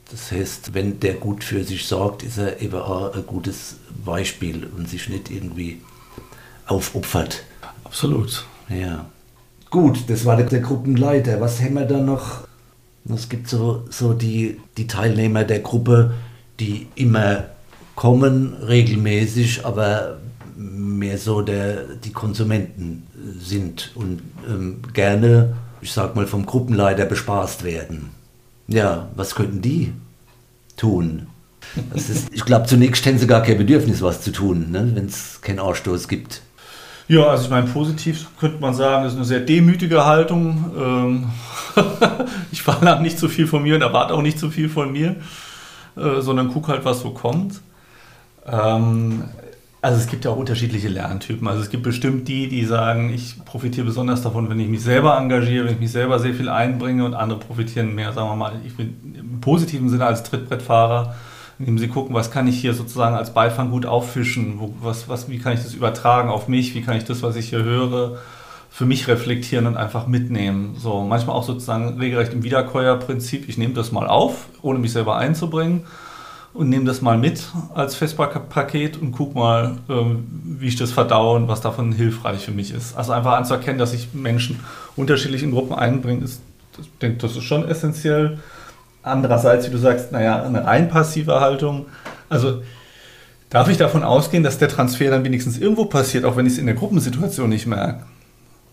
Das 0.09 0.31
heißt, 0.31 0.73
wenn 0.73 0.99
der 0.99 1.15
gut 1.15 1.43
für 1.43 1.63
sich 1.63 1.85
sorgt, 1.85 2.23
ist 2.23 2.37
er 2.37 2.61
eben 2.61 2.79
auch 2.79 3.13
ein 3.15 3.25
gutes 3.25 3.75
Beispiel 4.03 4.67
und 4.75 4.89
sich 4.89 5.09
nicht 5.09 5.29
irgendwie 5.29 5.81
aufopfert. 6.65 7.43
Absolut. 7.83 8.45
Ja. 8.69 9.05
Gut, 9.69 10.09
das 10.09 10.25
war 10.25 10.37
der, 10.37 10.45
der 10.45 10.61
Gruppenleiter. 10.61 11.41
Was 11.41 11.61
haben 11.61 11.75
wir 11.75 11.85
da 11.85 11.97
noch? 11.97 12.47
Es 13.09 13.29
gibt 13.29 13.49
so, 13.49 13.85
so 13.89 14.13
die, 14.13 14.59
die 14.77 14.87
Teilnehmer 14.87 15.43
der 15.43 15.59
Gruppe, 15.59 16.13
die 16.59 16.87
immer 16.95 17.45
kommen, 17.95 18.53
regelmäßig, 18.53 19.65
aber 19.65 20.19
mehr 20.55 21.17
so 21.17 21.41
der, 21.41 21.83
die 22.03 22.11
Konsumenten 22.11 23.07
sind 23.39 23.91
und 23.95 24.21
ähm, 24.47 24.81
gerne, 24.93 25.55
ich 25.81 25.91
sag 25.91 26.15
mal, 26.15 26.27
vom 26.27 26.45
Gruppenleiter 26.45 27.05
bespaßt 27.05 27.63
werden. 27.63 28.11
Ja, 28.67 29.09
was 29.15 29.35
könnten 29.35 29.61
die 29.61 29.93
tun? 30.77 31.27
Ist, 31.93 32.31
ich 32.31 32.45
glaube, 32.45 32.67
zunächst 32.67 33.05
hätten 33.05 33.19
sie 33.19 33.27
gar 33.27 33.41
kein 33.41 33.57
Bedürfnis, 33.57 34.01
was 34.01 34.21
zu 34.21 34.31
tun, 34.31 34.71
ne, 34.71 34.91
wenn 34.93 35.05
es 35.07 35.41
keinen 35.41 35.59
Ausstoß 35.59 36.07
gibt. 36.07 36.41
Ja, 37.07 37.27
also 37.27 37.45
ich 37.45 37.49
meine, 37.49 37.67
positiv 37.67 38.27
könnte 38.39 38.59
man 38.61 38.73
sagen, 38.73 39.03
das 39.03 39.13
ist 39.13 39.17
eine 39.17 39.25
sehr 39.25 39.41
demütige 39.41 40.05
Haltung. 40.05 40.71
Ähm, 40.77 41.25
ich 42.51 42.61
verlange 42.61 43.01
nicht 43.01 43.19
zu 43.19 43.27
viel 43.27 43.47
von 43.47 43.63
mir 43.63 43.75
und 43.75 43.81
erwarte 43.81 44.13
auch 44.13 44.21
nicht 44.21 44.39
zu 44.39 44.49
viel 44.49 44.69
von 44.69 44.91
mir, 44.91 45.17
äh, 45.97 46.21
sondern 46.21 46.49
gucke 46.49 46.71
halt, 46.71 46.85
was 46.85 47.01
so 47.01 47.11
kommt. 47.11 47.61
Ähm, 48.45 49.23
also 49.83 49.99
es 49.99 50.07
gibt 50.07 50.23
ja 50.23 50.31
auch 50.31 50.37
unterschiedliche 50.37 50.87
Lerntypen. 50.87 51.45
Also 51.45 51.61
es 51.61 51.69
gibt 51.69 51.83
bestimmt 51.83 52.29
die, 52.29 52.47
die 52.47 52.63
sagen, 52.63 53.13
ich 53.13 53.43
profitiere 53.43 53.85
besonders 53.85 54.21
davon, 54.21 54.49
wenn 54.49 54.57
ich 54.57 54.69
mich 54.69 54.81
selber 54.81 55.17
engagiere, 55.17 55.65
wenn 55.65 55.73
ich 55.73 55.79
mich 55.81 55.91
selber 55.91 56.19
sehr 56.19 56.33
viel 56.33 56.47
einbringe 56.47 57.03
und 57.03 57.13
andere 57.13 57.39
profitieren 57.39 57.93
mehr, 57.93 58.13
sagen 58.13 58.29
wir 58.29 58.37
mal, 58.37 58.53
ich 58.65 58.77
bin 58.77 59.13
im 59.19 59.41
positiven 59.41 59.89
Sinne 59.89 60.05
als 60.05 60.23
Trittbrettfahrer, 60.23 61.15
indem 61.59 61.77
sie 61.77 61.87
gucken, 61.87 62.15
was 62.15 62.31
kann 62.31 62.47
ich 62.47 62.59
hier 62.59 62.73
sozusagen 62.73 63.15
als 63.15 63.33
Beifang 63.33 63.71
gut 63.71 63.85
auffischen, 63.85 64.59
wo, 64.59 64.73
was, 64.81 65.07
was, 65.07 65.29
wie 65.29 65.39
kann 65.39 65.53
ich 65.53 65.63
das 65.63 65.73
übertragen 65.73 66.29
auf 66.29 66.47
mich, 66.47 66.75
wie 66.75 66.81
kann 66.81 66.97
ich 66.97 67.05
das, 67.05 67.21
was 67.21 67.35
ich 67.35 67.49
hier 67.49 67.63
höre, 67.63 68.17
für 68.69 68.85
mich 68.85 69.07
reflektieren 69.07 69.67
und 69.67 69.77
einfach 69.77 70.07
mitnehmen. 70.07 70.75
So 70.79 71.01
manchmal 71.01 71.35
auch 71.35 71.43
sozusagen 71.43 71.99
regelrecht 71.99 72.33
im 72.33 72.43
Wiederkäuerprinzip, 72.43 73.47
ich 73.47 73.57
nehme 73.57 73.73
das 73.73 73.91
mal 73.91 74.07
auf, 74.07 74.47
ohne 74.61 74.79
mich 74.79 74.91
selber 74.91 75.17
einzubringen 75.17 75.83
und 76.53 76.69
nehme 76.69 76.85
das 76.85 77.01
mal 77.01 77.17
mit 77.17 77.43
als 77.73 77.95
Festpaket 77.95 79.01
und 79.01 79.11
guck 79.11 79.35
mal, 79.35 79.77
ähm, 79.89 80.27
wie 80.43 80.67
ich 80.67 80.75
das 80.75 80.91
verdaue 80.91 81.37
und 81.37 81.47
was 81.47 81.61
davon 81.61 81.91
hilfreich 81.91 82.45
für 82.45 82.51
mich 82.51 82.71
ist. 82.71 82.95
Also 82.95 83.11
einfach 83.11 83.33
anzuerkennen, 83.33 83.79
dass 83.79 83.93
ich 83.93 84.13
Menschen 84.13 84.59
unterschiedlich 84.95 85.43
in 85.43 85.51
Gruppen 85.51 85.73
einbringe, 85.73 86.23
ist, 86.23 86.41
ich 86.79 86.89
denke, 86.99 87.17
das 87.17 87.35
ist 87.35 87.43
schon 87.43 87.67
essentiell. 87.67 88.39
Andererseits, 89.03 89.67
wie 89.67 89.71
du 89.71 89.77
sagst, 89.77 90.11
naja, 90.11 90.41
eine 90.41 90.65
rein 90.65 90.89
passive 90.89 91.39
Haltung. 91.41 91.85
Also 92.29 92.61
darf 93.49 93.69
ich 93.69 93.77
davon 93.77 94.03
ausgehen, 94.03 94.43
dass 94.43 94.57
der 94.57 94.69
Transfer 94.69 95.11
dann 95.11 95.25
wenigstens 95.25 95.57
irgendwo 95.59 95.85
passiert, 95.85 96.25
auch 96.25 96.37
wenn 96.37 96.45
ich 96.45 96.53
es 96.53 96.59
in 96.59 96.65
der 96.65 96.75
Gruppensituation 96.75 97.49
nicht 97.49 97.67
merke. 97.67 98.03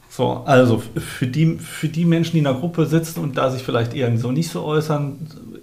So, 0.08 0.42
also 0.44 0.82
für 0.96 1.26
die, 1.26 1.56
für 1.58 1.88
die 1.88 2.04
Menschen, 2.04 2.32
die 2.32 2.38
in 2.38 2.44
der 2.44 2.54
Gruppe 2.54 2.86
sitzen 2.86 3.20
und 3.20 3.36
da 3.36 3.50
sich 3.50 3.62
vielleicht 3.62 3.94
eher 3.94 4.16
so 4.18 4.32
nicht 4.32 4.50
so 4.50 4.64
äußern, 4.64 5.18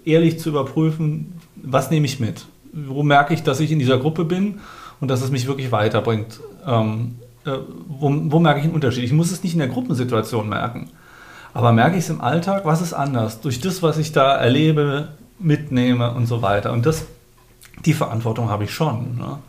ehrlich 0.05 0.39
zu 0.39 0.49
überprüfen, 0.49 1.33
was 1.55 1.91
nehme 1.91 2.05
ich 2.05 2.19
mit? 2.19 2.45
Wo 2.71 3.03
merke 3.03 3.33
ich, 3.33 3.43
dass 3.43 3.59
ich 3.59 3.71
in 3.71 3.79
dieser 3.79 3.97
Gruppe 3.97 4.23
bin 4.23 4.59
und 5.01 5.09
dass 5.09 5.21
es 5.21 5.31
mich 5.31 5.47
wirklich 5.47 5.71
weiterbringt? 5.71 6.39
Ähm, 6.65 7.15
äh, 7.45 7.51
wo, 7.87 8.09
wo 8.09 8.39
merke 8.39 8.59
ich 8.59 8.65
einen 8.65 8.75
Unterschied? 8.75 9.03
Ich 9.03 9.13
muss 9.13 9.31
es 9.31 9.43
nicht 9.43 9.53
in 9.53 9.59
der 9.59 9.67
Gruppensituation 9.67 10.47
merken, 10.47 10.91
aber 11.57 11.71
merke 11.71 11.97
ich 11.97 12.03
es 12.03 12.11
im 12.11 12.21
Alltag, 12.21 12.65
was 12.65 12.83
ist 12.83 12.93
anders? 12.93 13.41
Durch 13.41 13.59
das, 13.59 13.81
was 13.81 13.97
ich 13.97 14.11
da 14.11 14.35
erlebe, 14.35 15.07
mitnehme 15.39 16.13
und 16.13 16.27
so 16.27 16.43
weiter. 16.43 16.71
Und 16.71 16.85
das, 16.85 17.07
die 17.83 17.93
Verantwortung 17.93 18.51
habe 18.51 18.65
ich 18.65 18.71
schon. 18.71 19.17
Ne? 19.17 19.39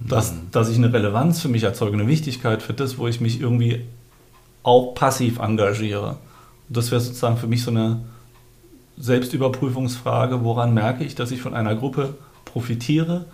Dass, 0.00 0.32
mhm. 0.32 0.50
dass 0.50 0.70
ich 0.70 0.78
eine 0.78 0.90
Relevanz 0.90 1.42
für 1.42 1.50
mich 1.50 1.64
erzeuge, 1.64 1.92
eine 1.92 2.08
Wichtigkeit 2.08 2.62
für 2.62 2.72
das, 2.72 2.96
wo 2.96 3.06
ich 3.06 3.20
mich 3.20 3.38
irgendwie 3.38 3.84
auch 4.62 4.94
passiv 4.94 5.40
engagiere. 5.40 6.16
Und 6.68 6.76
das 6.78 6.90
wäre 6.90 7.02
sozusagen 7.02 7.36
für 7.36 7.48
mich 7.48 7.62
so 7.62 7.70
eine 7.70 8.00
Selbstüberprüfungsfrage, 8.96 10.44
woran 10.44 10.72
merke 10.72 11.04
ich, 11.04 11.16
dass 11.16 11.32
ich 11.32 11.42
von 11.42 11.52
einer 11.52 11.74
Gruppe 11.74 12.14
profitiere, 12.46 13.26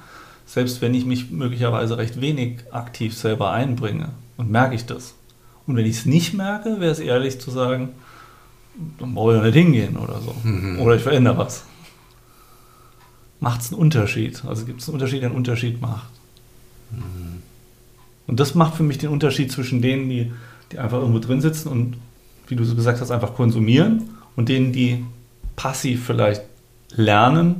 selbst 0.44 0.82
wenn 0.82 0.92
ich 0.92 1.06
mich 1.06 1.30
möglicherweise 1.30 1.98
recht 1.98 2.20
wenig 2.20 2.62
aktiv 2.72 3.16
selber 3.16 3.52
einbringe. 3.52 4.08
Und 4.37 4.50
merke 4.50 4.75
ich 4.75 4.87
das? 4.87 5.14
Und 5.68 5.76
wenn 5.76 5.84
ich 5.84 5.98
es 5.98 6.06
nicht 6.06 6.32
merke, 6.32 6.80
wäre 6.80 6.90
es 6.90 6.98
ehrlich 6.98 7.40
zu 7.40 7.50
sagen, 7.50 7.90
dann 8.98 9.14
brauche 9.14 9.34
ich 9.34 9.38
ja 9.38 9.44
nicht 9.44 9.54
hingehen 9.54 9.98
oder 9.98 10.18
so. 10.18 10.34
Mhm. 10.42 10.80
Oder 10.80 10.96
ich 10.96 11.02
verändere 11.02 11.37
was. 11.37 11.64
Macht 13.38 13.60
es 13.60 13.70
einen 13.70 13.80
Unterschied? 13.80 14.42
Also 14.46 14.64
gibt 14.64 14.80
es 14.80 14.88
einen 14.88 14.94
Unterschied, 14.94 15.20
der 15.20 15.28
einen 15.28 15.37
Unterschied 15.37 15.80
macht. 15.82 16.08
Mhm. 16.90 17.42
Und 18.26 18.40
das 18.40 18.54
macht 18.54 18.76
für 18.76 18.82
mich 18.82 18.96
den 18.96 19.10
Unterschied 19.10 19.52
zwischen 19.52 19.82
denen, 19.82 20.08
die, 20.08 20.32
die 20.72 20.78
einfach 20.78 20.98
irgendwo 20.98 21.18
drin 21.18 21.42
sitzen 21.42 21.68
und, 21.68 21.98
wie 22.46 22.56
du 22.56 22.64
so 22.64 22.75
gesagt 22.75 23.02
hast, 23.02 23.10
einfach 23.10 23.34
konsumieren 23.34 24.08
und 24.37 24.48
denen, 24.48 24.72
die 24.72 25.04
passiv 25.54 26.06
vielleicht 26.06 26.42
lernen, 26.92 27.56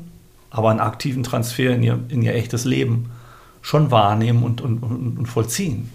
aber 0.49 0.71
einen 0.71 0.81
aktiven 0.81 1.25
Transfer 1.25 1.75
in 1.75 1.83
ihr, 1.83 1.99
in 2.09 2.23
ihr 2.23 2.35
echtes 2.35 2.65
Leben 2.65 3.11
schon 3.61 3.91
wahrnehmen 3.91 4.43
und, 4.45 4.63
und, 4.63 4.79
und, 4.79 5.19
und 5.19 5.27
vollziehen. 5.27 5.91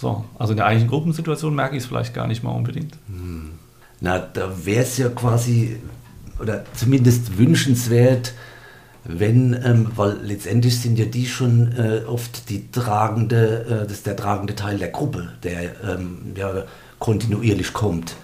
So, 0.00 0.24
also 0.38 0.54
in 0.54 0.56
der 0.56 0.64
eigentlichen 0.64 0.88
Gruppensituation 0.88 1.54
merke 1.54 1.76
ich 1.76 1.82
es 1.82 1.88
vielleicht 1.88 2.14
gar 2.14 2.26
nicht 2.26 2.42
mal 2.42 2.52
unbedingt. 2.52 2.94
Hm. 3.06 3.50
Na, 4.00 4.18
da 4.18 4.64
wäre 4.64 4.82
es 4.82 4.96
ja 4.96 5.10
quasi, 5.10 5.76
oder 6.40 6.64
zumindest 6.72 7.36
wünschenswert, 7.36 8.32
wenn, 9.04 9.52
ähm, 9.62 9.90
weil 9.96 10.16
letztendlich 10.22 10.80
sind 10.80 10.98
ja 10.98 11.04
die 11.04 11.26
schon 11.26 11.72
äh, 11.72 12.04
oft 12.06 12.48
die 12.48 12.70
tragende, 12.70 13.66
äh, 13.66 13.82
das 13.86 13.98
ist 13.98 14.06
der 14.06 14.16
tragende 14.16 14.54
Teil 14.54 14.78
der 14.78 14.88
Gruppe, 14.88 15.32
der 15.42 15.74
ähm, 15.84 16.32
ja, 16.34 16.64
kontinuierlich 16.98 17.74
kommt. 17.74 18.16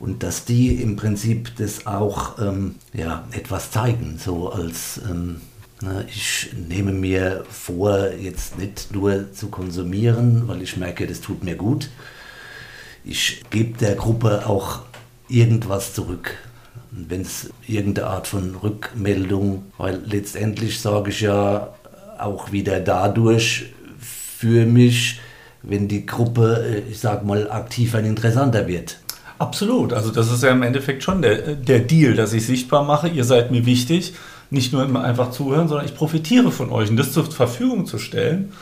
Und 0.00 0.22
dass 0.22 0.44
die 0.44 0.74
im 0.82 0.96
Prinzip 0.96 1.56
das 1.56 1.86
auch 1.86 2.38
ähm, 2.38 2.74
ja, 2.92 3.24
etwas 3.32 3.70
zeigen, 3.70 4.18
so 4.18 4.52
als 4.52 5.00
ähm, 5.10 5.40
ich 6.08 6.50
nehme 6.68 6.92
mir 6.92 7.44
vor, 7.48 8.10
jetzt 8.12 8.58
nicht 8.58 8.92
nur 8.92 9.32
zu 9.32 9.48
konsumieren, 9.48 10.48
weil 10.48 10.62
ich 10.62 10.76
merke, 10.76 11.06
das 11.06 11.20
tut 11.20 11.44
mir 11.44 11.54
gut. 11.54 11.88
Ich 13.04 13.44
gebe 13.50 13.78
der 13.78 13.94
Gruppe 13.94 14.46
auch 14.46 14.80
irgendwas 15.28 15.94
zurück. 15.94 16.34
Wenn 16.90 17.20
es 17.20 17.50
irgendeine 17.66 18.08
Art 18.08 18.26
von 18.26 18.56
Rückmeldung, 18.56 19.66
weil 19.76 20.00
letztendlich 20.04 20.80
sage 20.80 21.10
ich 21.10 21.20
ja 21.20 21.74
auch 22.18 22.50
wieder 22.50 22.80
dadurch 22.80 23.66
für 24.00 24.66
mich, 24.66 25.20
wenn 25.62 25.86
die 25.86 26.06
Gruppe, 26.06 26.64
äh, 26.68 26.90
ich 26.90 26.98
sag 26.98 27.24
mal, 27.24 27.50
aktiver 27.50 27.98
und 27.98 28.04
interessanter 28.04 28.66
wird. 28.66 28.98
Absolut. 29.38 29.92
Also 29.92 30.10
das 30.10 30.32
ist 30.32 30.42
ja 30.42 30.50
im 30.50 30.62
Endeffekt 30.62 31.04
schon 31.04 31.22
der, 31.22 31.54
der 31.54 31.80
Deal, 31.80 32.14
dass 32.14 32.32
ich 32.32 32.44
sichtbar 32.46 32.84
mache, 32.84 33.08
ihr 33.08 33.24
seid 33.24 33.50
mir 33.50 33.66
wichtig. 33.66 34.14
Nicht 34.50 34.72
nur 34.72 34.84
immer 34.84 35.02
einfach 35.02 35.30
zuhören, 35.30 35.68
sondern 35.68 35.86
ich 35.86 35.94
profitiere 35.94 36.50
von 36.50 36.70
euch. 36.70 36.90
Und 36.90 36.96
das 36.96 37.12
zur 37.12 37.24
Verfügung 37.24 37.86
zu 37.86 37.98
stellen, 37.98 38.52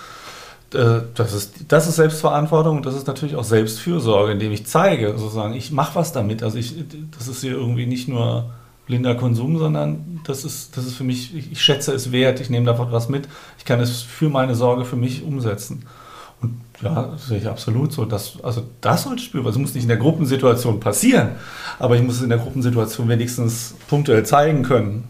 äh, 0.74 1.00
das 1.14 1.32
ist, 1.32 1.54
das 1.68 1.88
ist 1.88 1.96
Selbstverantwortung 1.96 2.78
und 2.78 2.86
das 2.86 2.94
ist 2.94 3.06
natürlich 3.06 3.36
auch 3.36 3.44
Selbstfürsorge, 3.44 4.32
indem 4.32 4.52
ich 4.52 4.66
zeige, 4.66 5.16
sozusagen, 5.16 5.54
ich 5.54 5.70
mache 5.70 5.94
was 5.94 6.12
damit. 6.12 6.42
Also 6.42 6.58
ich, 6.58 6.74
das 7.16 7.28
ist 7.28 7.40
hier 7.40 7.52
irgendwie 7.52 7.86
nicht 7.86 8.08
nur 8.08 8.50
blinder 8.86 9.14
Konsum, 9.14 9.58
sondern 9.58 10.20
das 10.24 10.44
ist, 10.44 10.76
das 10.76 10.86
ist 10.86 10.96
für 10.96 11.04
mich, 11.04 11.34
ich 11.34 11.60
schätze 11.62 11.92
es 11.92 12.12
wert, 12.12 12.40
ich 12.40 12.50
nehme 12.50 12.66
davon 12.66 12.92
was 12.92 13.08
mit, 13.08 13.28
ich 13.58 13.64
kann 13.64 13.80
es 13.80 14.02
für 14.02 14.28
meine 14.28 14.54
Sorge 14.54 14.84
für 14.84 14.96
mich 14.96 15.24
umsetzen. 15.24 15.84
Und 16.40 16.60
ja, 16.82 17.10
das 17.12 17.28
sehe 17.28 17.38
ich 17.38 17.48
absolut 17.48 17.92
so. 17.92 18.04
Dass, 18.04 18.38
also 18.42 18.62
das 18.80 19.04
sollte 19.04 19.22
spürbar. 19.22 19.50
Es 19.50 19.58
muss 19.58 19.74
nicht 19.74 19.84
in 19.84 19.88
der 19.88 19.96
Gruppensituation 19.96 20.80
passieren, 20.80 21.30
aber 21.78 21.96
ich 21.96 22.02
muss 22.02 22.16
es 22.16 22.22
in 22.22 22.28
der 22.28 22.38
Gruppensituation 22.38 23.08
wenigstens 23.08 23.74
punktuell 23.88 24.24
zeigen 24.24 24.62
können, 24.62 25.04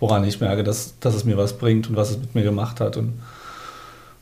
woran 0.00 0.24
ich 0.24 0.40
merke, 0.40 0.64
dass, 0.64 0.98
dass 0.98 1.14
es 1.14 1.24
mir 1.24 1.36
was 1.36 1.52
bringt 1.52 1.88
und 1.88 1.96
was 1.96 2.10
es 2.10 2.18
mit 2.18 2.34
mir 2.34 2.42
gemacht 2.42 2.80
hat 2.80 2.96
und 2.96 3.12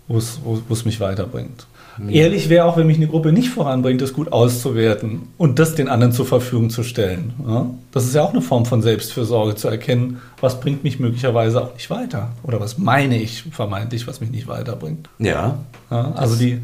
wo 0.08 0.18
es, 0.18 0.40
wo, 0.44 0.60
wo 0.68 0.74
es 0.74 0.84
mich 0.84 1.00
weiterbringt. 1.00 1.66
Mhm. 1.98 2.10
Ehrlich 2.10 2.48
wäre 2.48 2.64
auch, 2.64 2.76
wenn 2.76 2.86
mich 2.86 2.96
eine 2.96 3.08
Gruppe 3.08 3.32
nicht 3.32 3.50
voranbringt, 3.50 4.00
das 4.00 4.12
gut 4.12 4.32
auszuwerten 4.32 5.28
und 5.36 5.58
das 5.58 5.74
den 5.74 5.88
anderen 5.88 6.12
zur 6.12 6.26
Verfügung 6.26 6.70
zu 6.70 6.82
stellen. 6.82 7.32
Ja? 7.46 7.66
Das 7.92 8.04
ist 8.04 8.14
ja 8.14 8.22
auch 8.22 8.32
eine 8.32 8.42
Form 8.42 8.66
von 8.66 8.82
Selbstfürsorge, 8.82 9.54
zu 9.54 9.68
erkennen, 9.68 10.20
was 10.40 10.60
bringt 10.60 10.84
mich 10.84 11.00
möglicherweise 11.00 11.62
auch 11.62 11.74
nicht 11.74 11.90
weiter 11.90 12.30
oder 12.42 12.60
was 12.60 12.78
meine 12.78 13.20
ich 13.20 13.44
vermeintlich, 13.50 14.06
was 14.06 14.20
mich 14.20 14.30
nicht 14.30 14.48
weiterbringt. 14.48 15.08
Ja. 15.18 15.58
ja 15.90 16.12
also 16.12 16.36
die 16.36 16.62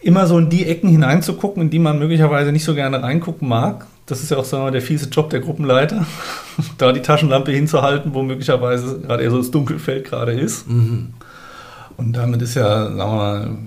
immer 0.00 0.26
so 0.26 0.38
in 0.38 0.48
die 0.48 0.66
Ecken 0.66 0.88
hineinzugucken, 0.88 1.62
in 1.62 1.70
die 1.70 1.78
man 1.78 1.98
möglicherweise 1.98 2.52
nicht 2.52 2.64
so 2.64 2.74
gerne 2.74 3.02
reingucken 3.02 3.48
mag. 3.48 3.86
Das 4.08 4.22
ist 4.22 4.30
ja 4.30 4.38
auch 4.38 4.44
sagen 4.44 4.64
wir, 4.64 4.70
der 4.70 4.82
fiese 4.82 5.08
Job 5.10 5.30
der 5.30 5.40
Gruppenleiter, 5.40 6.06
da 6.78 6.92
die 6.92 7.02
Taschenlampe 7.02 7.52
hinzuhalten, 7.52 8.14
wo 8.14 8.22
möglicherweise 8.22 9.00
gerade 9.00 9.22
eher 9.22 9.30
so 9.30 9.38
das 9.38 9.50
Dunkelfeld 9.50 10.06
gerade 10.06 10.32
ist. 10.32 10.68
Mhm. 10.68 11.08
Und 11.96 12.14
damit 12.14 12.40
ist 12.42 12.54
ja, 12.54 12.84
sagen 12.84 12.96
wir 12.96 13.06
mal, 13.06 13.58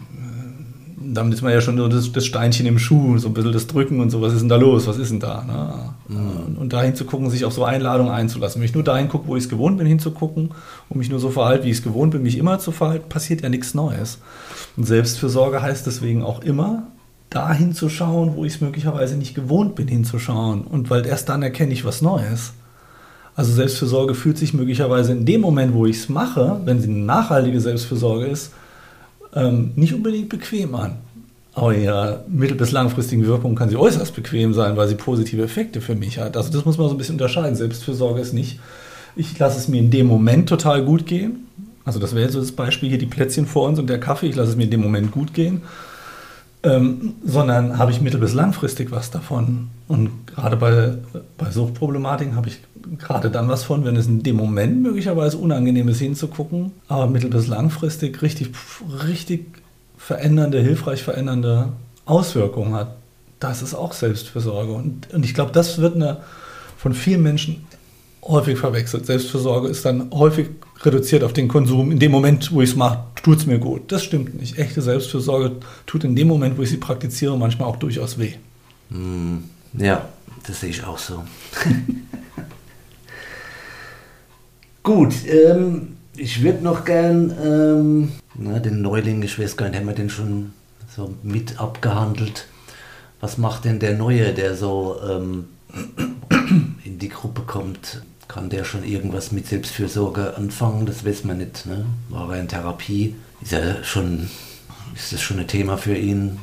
damit 1.13 1.33
ist 1.33 1.41
man 1.41 1.51
ja 1.51 1.61
schon 1.61 1.77
so 1.77 1.87
das, 1.87 2.11
das, 2.11 2.25
Steinchen 2.25 2.65
im 2.65 2.79
Schuh, 2.79 3.17
so 3.17 3.27
ein 3.27 3.33
bisschen 3.33 3.51
das 3.51 3.67
Drücken 3.67 3.99
und 3.99 4.09
so, 4.09 4.21
was 4.21 4.33
ist 4.33 4.41
denn 4.41 4.49
da 4.49 4.55
los, 4.55 4.87
was 4.87 4.97
ist 4.97 5.11
denn 5.11 5.19
da? 5.19 5.43
Ne? 5.43 6.15
Mhm. 6.15 6.57
Und 6.57 6.73
dahin 6.73 6.95
zu 6.95 7.05
gucken, 7.05 7.29
sich 7.29 7.45
auf 7.45 7.53
so 7.53 7.63
Einladungen 7.63 8.11
einzulassen. 8.11 8.61
Wenn 8.61 8.65
ich 8.65 8.73
nur 8.73 8.83
dahin 8.83 9.09
gucke, 9.09 9.27
wo 9.27 9.35
ich 9.35 9.43
es 9.43 9.49
gewohnt 9.49 9.77
bin, 9.77 9.87
hinzugucken 9.87 10.51
und 10.89 10.97
mich 10.97 11.09
nur 11.09 11.19
so 11.19 11.29
verhalte, 11.29 11.65
wie 11.65 11.69
ich 11.69 11.77
es 11.77 11.83
gewohnt 11.83 12.11
bin, 12.11 12.23
mich 12.23 12.37
immer 12.37 12.59
zu 12.59 12.71
verhalten, 12.71 13.09
passiert 13.09 13.41
ja 13.41 13.49
nichts 13.49 13.73
Neues. 13.73 14.19
Und 14.77 14.85
Selbstfürsorge 14.85 15.61
heißt 15.61 15.85
deswegen 15.85 16.23
auch 16.23 16.41
immer, 16.41 16.87
dahin 17.31 17.73
zu 17.73 17.89
schauen, 17.89 18.35
wo 18.35 18.45
ich 18.45 18.55
es 18.55 18.61
möglicherweise 18.61 19.15
nicht 19.15 19.33
gewohnt 19.33 19.73
bin, 19.73 19.87
hinzuschauen. 19.87 20.61
Und 20.61 20.89
weil 20.91 21.05
erst 21.07 21.29
dann 21.29 21.41
erkenne 21.41 21.73
ich 21.73 21.83
was 21.85 22.03
Neues. 22.03 22.53
Also 23.35 23.53
Selbstfürsorge 23.53 24.13
fühlt 24.13 24.37
sich 24.37 24.53
möglicherweise 24.53 25.13
in 25.13 25.25
dem 25.25 25.41
Moment, 25.41 25.73
wo 25.73 25.85
ich 25.85 25.95
es 25.95 26.09
mache, 26.09 26.59
wenn 26.65 26.79
sie 26.81 26.89
eine 26.89 26.99
nachhaltige 26.99 27.61
Selbstfürsorge 27.61 28.25
ist, 28.25 28.51
ähm, 29.33 29.71
nicht 29.75 29.93
unbedingt 29.93 30.27
bequem 30.27 30.75
an. 30.75 30.97
Aber 31.53 31.73
in 31.73 31.83
ihrer 31.83 32.23
mittel- 32.27 32.57
bis 32.57 32.73
langfristigen 32.73 33.25
Wirkung 33.25 33.55
kann 33.55 33.69
sie 33.69 33.77
äußerst 33.77 34.13
bequem 34.13 34.53
sein, 34.53 34.75
weil 34.75 34.89
sie 34.89 34.95
positive 34.95 35.41
Effekte 35.41 35.79
für 35.79 35.95
mich 35.95 36.19
hat. 36.19 36.35
Also 36.35 36.51
das 36.51 36.65
muss 36.65 36.77
man 36.77 36.87
so 36.87 36.95
ein 36.95 36.97
bisschen 36.97 37.15
unterscheiden. 37.15 37.55
Selbstfürsorge 37.55 38.19
ist 38.19 38.33
nicht, 38.33 38.59
ich 39.15 39.39
lasse 39.39 39.57
es 39.57 39.69
mir 39.69 39.79
in 39.79 39.89
dem 39.89 40.07
Moment 40.07 40.49
total 40.49 40.83
gut 40.83 41.05
gehen. 41.05 41.47
Also 41.85 41.99
das 41.99 42.13
wäre 42.13 42.29
so 42.29 42.39
das 42.41 42.51
Beispiel 42.51 42.89
hier, 42.89 42.97
die 42.97 43.05
Plätzchen 43.05 43.45
vor 43.45 43.67
uns 43.67 43.79
und 43.79 43.89
der 43.89 43.99
Kaffee, 43.99 44.27
ich 44.27 44.35
lasse 44.35 44.51
es 44.51 44.55
mir 44.57 44.65
in 44.65 44.71
dem 44.71 44.81
Moment 44.81 45.11
gut 45.11 45.33
gehen. 45.33 45.61
Ähm, 46.63 47.15
sondern 47.25 47.79
habe 47.79 47.91
ich 47.91 48.01
mittel- 48.01 48.19
bis 48.19 48.33
langfristig 48.33 48.91
was 48.91 49.09
davon. 49.09 49.69
Und 49.87 50.27
gerade 50.27 50.57
bei, 50.57 50.93
bei 51.37 51.49
Suchtproblematiken 51.49 52.35
habe 52.35 52.49
ich 52.49 52.59
gerade 52.99 53.31
dann 53.31 53.49
was 53.49 53.63
von, 53.63 53.83
wenn 53.83 53.95
es 53.95 54.05
in 54.05 54.21
dem 54.21 54.35
Moment 54.35 54.81
möglicherweise 54.81 55.37
unangenehm 55.37 55.87
ist 55.87 55.97
hinzugucken, 55.99 56.71
aber 56.87 57.07
mittel- 57.07 57.31
bis 57.31 57.47
langfristig 57.47 58.21
richtig, 58.21 58.51
richtig 59.07 59.45
verändernde, 59.97 60.61
hilfreich 60.61 61.01
verändernde 61.01 61.69
Auswirkungen 62.05 62.75
hat. 62.75 62.95
Das 63.39 63.63
ist 63.63 63.73
auch 63.73 63.93
Selbstfürsorge. 63.93 64.71
Und, 64.71 65.11
und 65.13 65.25
ich 65.25 65.33
glaube, 65.33 65.51
das 65.51 65.79
wird 65.79 65.95
eine, 65.95 66.17
von 66.77 66.93
vielen 66.93 67.23
Menschen 67.23 67.65
häufig 68.23 68.59
verwechselt. 68.59 69.07
Selbstfürsorge 69.07 69.67
ist 69.67 69.83
dann 69.83 70.11
häufig 70.11 70.49
reduziert 70.83 71.23
auf 71.23 71.33
den 71.33 71.47
Konsum. 71.47 71.91
In 71.91 71.99
dem 71.99 72.11
Moment, 72.11 72.51
wo 72.51 72.61
ich 72.61 72.71
es 72.71 72.75
mache, 72.75 73.03
tut 73.21 73.39
es 73.39 73.45
mir 73.45 73.59
gut. 73.59 73.91
Das 73.91 74.03
stimmt 74.03 74.39
nicht. 74.39 74.57
Echte 74.57 74.81
Selbstfürsorge 74.81 75.57
tut 75.85 76.03
in 76.03 76.15
dem 76.15 76.27
Moment, 76.27 76.57
wo 76.57 76.63
ich 76.63 76.69
sie 76.69 76.77
praktiziere, 76.77 77.37
manchmal 77.37 77.67
auch 77.67 77.77
durchaus 77.77 78.17
weh. 78.17 78.33
Hm, 78.89 79.43
ja, 79.77 80.09
das 80.47 80.59
sehe 80.61 80.69
ich 80.69 80.83
auch 80.83 80.97
so. 80.97 81.23
Gut, 84.83 85.13
ähm, 85.27 85.97
ich 86.17 86.41
würde 86.41 86.63
noch 86.63 86.85
gern 86.85 87.31
ähm, 87.43 88.11
na, 88.33 88.59
den 88.59 88.81
Neuling, 88.81 89.21
ich 89.21 89.37
weiß 89.37 89.57
gar 89.57 89.69
nicht, 89.69 89.77
haben 89.77 89.87
wir 89.87 89.93
den 89.93 90.09
schon 90.09 90.53
so 90.95 91.13
mit 91.23 91.59
abgehandelt? 91.59 92.47
Was 93.19 93.37
macht 93.37 93.65
denn 93.65 93.79
der 93.79 93.95
Neue, 93.95 94.33
der 94.33 94.55
so 94.55 94.99
ähm, 95.07 95.45
in 96.83 96.97
die 96.97 97.09
Gruppe 97.09 97.41
kommt? 97.41 98.01
Kann 98.31 98.49
der 98.49 98.63
schon 98.63 98.85
irgendwas 98.85 99.33
mit 99.33 99.47
Selbstfürsorge 99.47 100.37
anfangen? 100.37 100.85
Das 100.85 101.05
weiß 101.05 101.25
man 101.25 101.39
nicht. 101.39 101.65
Ne? 101.65 101.85
War 102.07 102.33
er 102.33 102.39
in 102.39 102.47
Therapie? 102.47 103.13
Ist, 103.41 103.51
er 103.51 103.83
schon, 103.83 104.29
ist 104.95 105.11
das 105.11 105.21
schon 105.21 105.37
ein 105.39 105.47
Thema 105.47 105.77
für 105.77 105.97
ihn? 105.97 106.37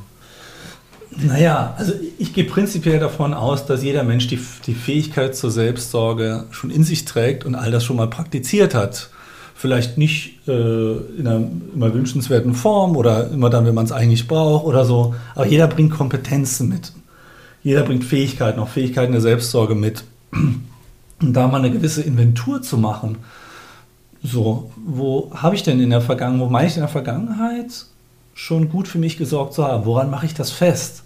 Naja, 1.17 1.75
also 1.79 1.95
ich 2.19 2.35
gehe 2.35 2.45
prinzipiell 2.45 2.99
davon 2.99 3.33
aus, 3.33 3.65
dass 3.65 3.83
jeder 3.83 4.03
Mensch 4.03 4.27
die, 4.27 4.39
die 4.67 4.75
Fähigkeit 4.75 5.35
zur 5.35 5.51
Selbstsorge 5.51 6.45
schon 6.51 6.71
in 6.71 6.85
sich 6.85 7.07
trägt 7.07 7.47
und 7.47 7.55
all 7.55 7.71
das 7.71 7.87
schon 7.87 7.97
mal 7.97 8.11
praktiziert 8.11 8.75
hat. 8.75 9.09
Vielleicht 9.55 9.97
nicht 9.97 10.47
äh, 10.47 10.53
in 10.53 11.27
einer 11.27 11.49
immer 11.75 11.95
wünschenswerten 11.95 12.55
Form 12.55 12.99
oder 12.99 13.31
immer 13.31 13.49
dann, 13.49 13.65
wenn 13.65 13.75
man 13.75 13.87
es 13.87 13.93
eigentlich 13.93 14.29
braucht 14.29 14.67
oder 14.67 14.85
so. 14.85 15.15
Aber 15.35 15.47
jeder 15.47 15.69
bringt 15.69 15.93
Kompetenzen 15.93 16.69
mit. 16.69 16.93
Jeder 17.63 17.83
bringt 17.83 18.05
Fähigkeiten, 18.05 18.61
auch 18.61 18.69
Fähigkeiten 18.69 19.13
der 19.13 19.23
Selbstsorge 19.23 19.75
mit. 19.75 20.05
Und 21.21 21.33
da 21.33 21.49
mal 21.49 21.59
eine 21.59 21.71
gewisse 21.71 22.03
Inventur 22.03 22.63
zu 22.63 22.79
machen, 22.79 23.19
so, 24.23 24.71
wo 24.77 25.31
habe 25.35 25.55
ich 25.55 25.63
denn 25.63 25.81
in 25.81 25.91
der 25.91 26.01
Vergangenheit, 26.01 26.47
wo 26.47 26.51
meine 26.51 26.69
ich 26.69 26.75
in 26.75 26.81
der 26.81 26.89
Vergangenheit 26.89 27.87
schon 28.35 28.69
gut 28.69 28.89
für 28.89 28.99
mich 28.99 29.17
gesorgt 29.17 29.55
zu 29.55 29.65
haben? 29.65 29.85
Woran 29.85 30.11
mache 30.11 30.27
ich 30.27 30.35
das 30.35 30.51
fest? 30.51 31.05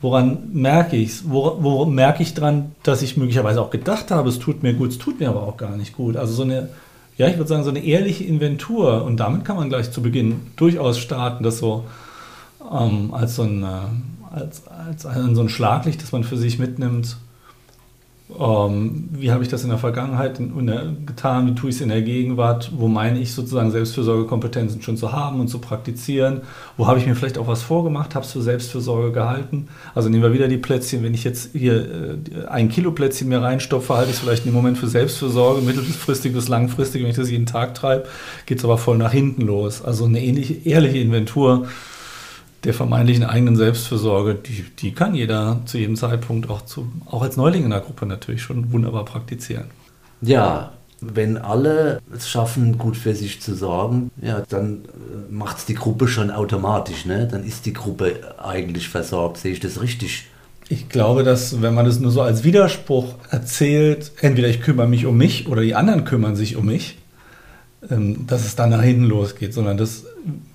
Woran 0.00 0.50
merke 0.52 0.96
ich 0.96 1.10
es? 1.10 1.30
Wo, 1.30 1.58
wo, 1.60 1.84
merke 1.84 2.22
ich 2.22 2.34
dran, 2.34 2.72
dass 2.82 3.02
ich 3.02 3.16
möglicherweise 3.16 3.60
auch 3.60 3.70
gedacht 3.70 4.10
habe, 4.10 4.28
es 4.28 4.38
tut 4.38 4.62
mir 4.62 4.74
gut, 4.74 4.90
es 4.90 4.98
tut 4.98 5.20
mir 5.20 5.28
aber 5.28 5.42
auch 5.42 5.56
gar 5.56 5.76
nicht 5.76 5.96
gut? 5.96 6.16
Also 6.16 6.34
so 6.34 6.42
eine, 6.42 6.68
ja, 7.16 7.26
ich 7.26 7.36
würde 7.36 7.48
sagen, 7.48 7.64
so 7.64 7.70
eine 7.70 7.84
ehrliche 7.84 8.24
Inventur. 8.24 9.04
Und 9.04 9.18
damit 9.18 9.44
kann 9.44 9.56
man 9.56 9.68
gleich 9.68 9.90
zu 9.90 10.02
Beginn 10.02 10.40
durchaus 10.56 10.98
starten, 10.98 11.42
das 11.42 11.58
so 11.58 11.84
ähm, 12.70 13.12
als, 13.12 13.36
so 13.36 13.42
ein, 13.42 13.62
äh, 13.62 14.34
als, 14.34 14.62
als 14.68 15.06
ein, 15.06 15.34
so 15.34 15.42
ein 15.42 15.48
Schlaglicht, 15.48 16.02
das 16.02 16.12
man 16.12 16.24
für 16.24 16.36
sich 16.36 16.58
mitnimmt 16.58 17.16
ähm, 18.38 19.08
wie 19.12 19.32
habe 19.32 19.42
ich 19.42 19.48
das 19.48 19.62
in 19.62 19.70
der 19.70 19.78
Vergangenheit 19.78 20.38
in, 20.38 20.56
in 20.58 20.66
der, 20.66 20.92
getan, 21.06 21.46
wie 21.46 21.54
tue 21.54 21.70
ich 21.70 21.76
es 21.76 21.80
in 21.80 21.88
der 21.88 22.02
Gegenwart, 22.02 22.70
wo 22.76 22.86
meine 22.86 23.18
ich 23.20 23.32
sozusagen 23.32 23.70
Selbstfürsorgekompetenzen 23.70 24.82
schon 24.82 24.98
zu 24.98 25.12
haben 25.12 25.40
und 25.40 25.48
zu 25.48 25.58
praktizieren, 25.60 26.42
wo 26.76 26.86
habe 26.86 26.98
ich 26.98 27.06
mir 27.06 27.14
vielleicht 27.14 27.38
auch 27.38 27.46
was 27.46 27.62
vorgemacht, 27.62 28.14
habe 28.14 28.26
es 28.26 28.32
für 28.32 28.42
Selbstfürsorge 28.42 29.12
gehalten. 29.12 29.68
Also 29.94 30.10
nehmen 30.10 30.22
wir 30.22 30.34
wieder 30.34 30.48
die 30.48 30.58
Plätzchen, 30.58 31.02
wenn 31.02 31.14
ich 31.14 31.24
jetzt 31.24 31.52
hier 31.52 31.76
äh, 31.76 32.46
ein 32.48 32.68
Kilo 32.68 32.92
Plätzchen 32.92 33.28
mir 33.28 33.40
reinstopfe, 33.40 33.94
halte 33.94 34.10
ich 34.10 34.16
es 34.16 34.20
vielleicht 34.20 34.44
im 34.44 34.52
Moment 34.52 34.76
für 34.76 34.88
Selbstfürsorge, 34.88 35.62
mittelfristig 35.62 36.34
bis 36.34 36.48
langfristig, 36.48 37.02
wenn 37.02 37.10
ich 37.10 37.16
das 37.16 37.30
jeden 37.30 37.46
Tag 37.46 37.74
treibe, 37.74 38.04
geht 38.44 38.58
es 38.58 38.64
aber 38.64 38.76
voll 38.76 38.98
nach 38.98 39.12
hinten 39.12 39.42
los. 39.42 39.82
Also 39.82 40.04
eine 40.04 40.22
ähnliche, 40.22 40.54
ehrliche 40.68 40.98
Inventur 40.98 41.66
der 42.64 42.74
vermeintlichen 42.74 43.24
eigenen 43.24 43.56
Selbstfürsorge, 43.56 44.34
die, 44.34 44.64
die 44.78 44.92
kann 44.92 45.14
jeder 45.14 45.60
zu 45.64 45.78
jedem 45.78 45.96
Zeitpunkt 45.96 46.50
auch, 46.50 46.62
zu, 46.62 46.90
auch 47.06 47.22
als 47.22 47.36
Neuling 47.36 47.64
in 47.64 47.70
der 47.70 47.80
Gruppe 47.80 48.06
natürlich 48.06 48.42
schon 48.42 48.72
wunderbar 48.72 49.04
praktizieren. 49.04 49.66
Ja, 50.20 50.72
wenn 51.00 51.36
alle 51.38 52.00
es 52.12 52.28
schaffen, 52.28 52.76
gut 52.76 52.96
für 52.96 53.14
sich 53.14 53.40
zu 53.40 53.54
sorgen, 53.54 54.10
ja, 54.20 54.42
dann 54.48 54.84
äh, 54.84 55.32
macht 55.32 55.58
es 55.58 55.66
die 55.66 55.74
Gruppe 55.74 56.08
schon 56.08 56.30
automatisch. 56.30 57.04
Ne? 57.04 57.28
Dann 57.30 57.44
ist 57.44 57.66
die 57.66 57.72
Gruppe 57.72 58.34
eigentlich 58.42 58.88
versorgt. 58.88 59.36
Sehe 59.36 59.52
ich 59.52 59.60
das 59.60 59.80
richtig? 59.80 60.26
Ich 60.68 60.88
glaube, 60.88 61.22
dass 61.22 61.62
wenn 61.62 61.74
man 61.74 61.86
das 61.86 62.00
nur 62.00 62.10
so 62.10 62.20
als 62.20 62.44
Widerspruch 62.44 63.14
erzählt, 63.30 64.12
entweder 64.20 64.48
ich 64.48 64.60
kümmere 64.60 64.88
mich 64.88 65.06
um 65.06 65.16
mich 65.16 65.48
oder 65.48 65.62
die 65.62 65.74
anderen 65.74 66.04
kümmern 66.04 66.36
sich 66.36 66.56
um 66.56 66.66
mich, 66.66 66.98
ähm, 67.88 68.26
dass 68.26 68.44
es 68.44 68.56
dann 68.56 68.70
nach 68.70 68.82
hinten 68.82 69.04
losgeht, 69.04 69.54
sondern 69.54 69.76
dass 69.76 70.04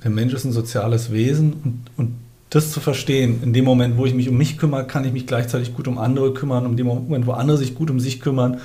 der 0.03 0.11
Mensch 0.11 0.33
ist 0.33 0.45
ein 0.45 0.51
soziales 0.51 1.11
Wesen 1.11 1.53
und, 1.63 1.79
und 1.97 2.15
das 2.49 2.71
zu 2.71 2.79
verstehen, 2.79 3.41
in 3.41 3.51
dem 3.51 3.65
Moment, 3.65 3.97
wo 3.97 4.05
ich 4.05 4.13
mich 4.13 4.29
um 4.29 4.37
mich 4.37 4.57
kümmere, 4.57 4.85
kann 4.85 5.05
ich 5.05 5.11
mich 5.11 5.25
gleichzeitig 5.25 5.73
gut 5.73 5.87
um 5.87 5.97
andere 5.97 6.33
kümmern. 6.33 6.65
Und 6.65 6.71
in 6.71 6.77
dem 6.77 6.87
Moment, 6.87 7.25
wo 7.25 7.31
andere 7.31 7.57
sich 7.57 7.73
gut 7.73 7.89
um 7.89 7.99
sich 7.99 8.19
kümmern, 8.19 8.59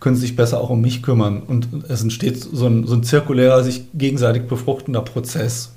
können 0.00 0.16
sie 0.16 0.22
sich 0.22 0.36
besser 0.36 0.60
auch 0.60 0.70
um 0.70 0.80
mich 0.80 1.02
kümmern. 1.02 1.42
Und 1.46 1.68
es 1.88 2.02
entsteht 2.02 2.36
so 2.40 2.66
ein, 2.66 2.86
so 2.86 2.94
ein 2.94 3.04
zirkulärer, 3.04 3.62
sich 3.62 3.84
gegenseitig 3.94 4.48
befruchtender 4.48 5.02
Prozess. 5.02 5.72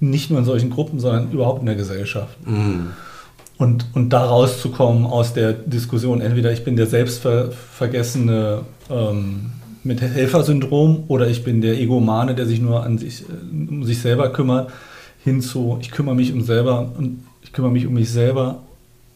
Nicht 0.00 0.30
nur 0.30 0.40
in 0.40 0.44
solchen 0.44 0.70
Gruppen, 0.70 0.98
sondern 0.98 1.30
überhaupt 1.30 1.60
in 1.60 1.66
der 1.66 1.76
Gesellschaft. 1.76 2.36
Mm. 2.46 2.88
Und, 3.58 3.86
und 3.94 4.10
da 4.10 4.24
rauszukommen 4.24 5.06
aus 5.06 5.32
der 5.34 5.52
Diskussion, 5.52 6.20
entweder 6.20 6.50
ich 6.52 6.64
bin 6.64 6.74
der 6.74 6.88
selbstvergessene 6.88 8.62
ähm, 8.90 9.52
mit 9.84 10.00
Helfersyndrom 10.00 11.04
oder 11.08 11.28
ich 11.28 11.44
bin 11.44 11.60
der 11.60 11.78
Egomane, 11.78 12.34
der 12.34 12.46
sich 12.46 12.60
nur 12.60 12.82
an 12.82 12.98
sich, 12.98 13.22
äh, 13.22 13.70
um 13.70 13.84
sich 13.84 14.00
selber 14.00 14.32
kümmert, 14.32 14.72
hinzu, 15.22 15.78
ich 15.80 15.90
kümmere 15.90 16.14
mich 16.14 16.32
um 16.32 16.42
selber 16.42 16.92
und 16.96 17.24
ich 17.42 17.52
kümmere 17.52 17.72
mich 17.72 17.86
um 17.86 17.94
mich 17.94 18.10
selber 18.10 18.62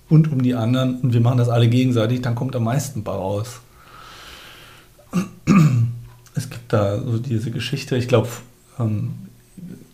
und 0.09 0.31
um 0.33 0.43
die 0.43 0.55
anderen 0.55 1.01
und 1.01 1.13
wir 1.13 1.21
machen 1.21 1.39
das 1.39 1.49
alle 1.49 1.69
gegenseitig, 1.69 2.23
dann 2.23 2.35
kommt 2.35 2.55
am 2.57 2.65
meisten 2.65 3.03
bei 3.03 3.13
raus. 3.13 3.61
Es 6.35 6.51
gibt 6.51 6.73
da 6.73 7.01
so 7.01 7.19
diese 7.19 7.51
Geschichte, 7.51 7.97
ich 7.97 8.07
glaube, 8.07 8.29
ähm, 8.79 9.11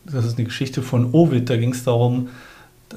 das 0.05 0.27
ist 0.27 0.37
eine 0.37 0.45
Geschichte 0.45 0.83
von 0.83 1.13
Ovid, 1.13 1.49
da 1.49 1.57
ging 1.57 1.73
es 1.73 1.85
darum, 1.85 2.29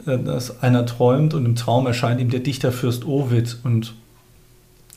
dass 0.05 0.61
einer 0.61 0.85
träumt 0.85 1.33
und 1.33 1.45
im 1.45 1.55
Traum 1.55 1.87
erscheint 1.87 2.19
ihm 2.19 2.29
der 2.29 2.41
Dichterfürst 2.41 3.05
Ovid 3.05 3.57
und 3.63 3.95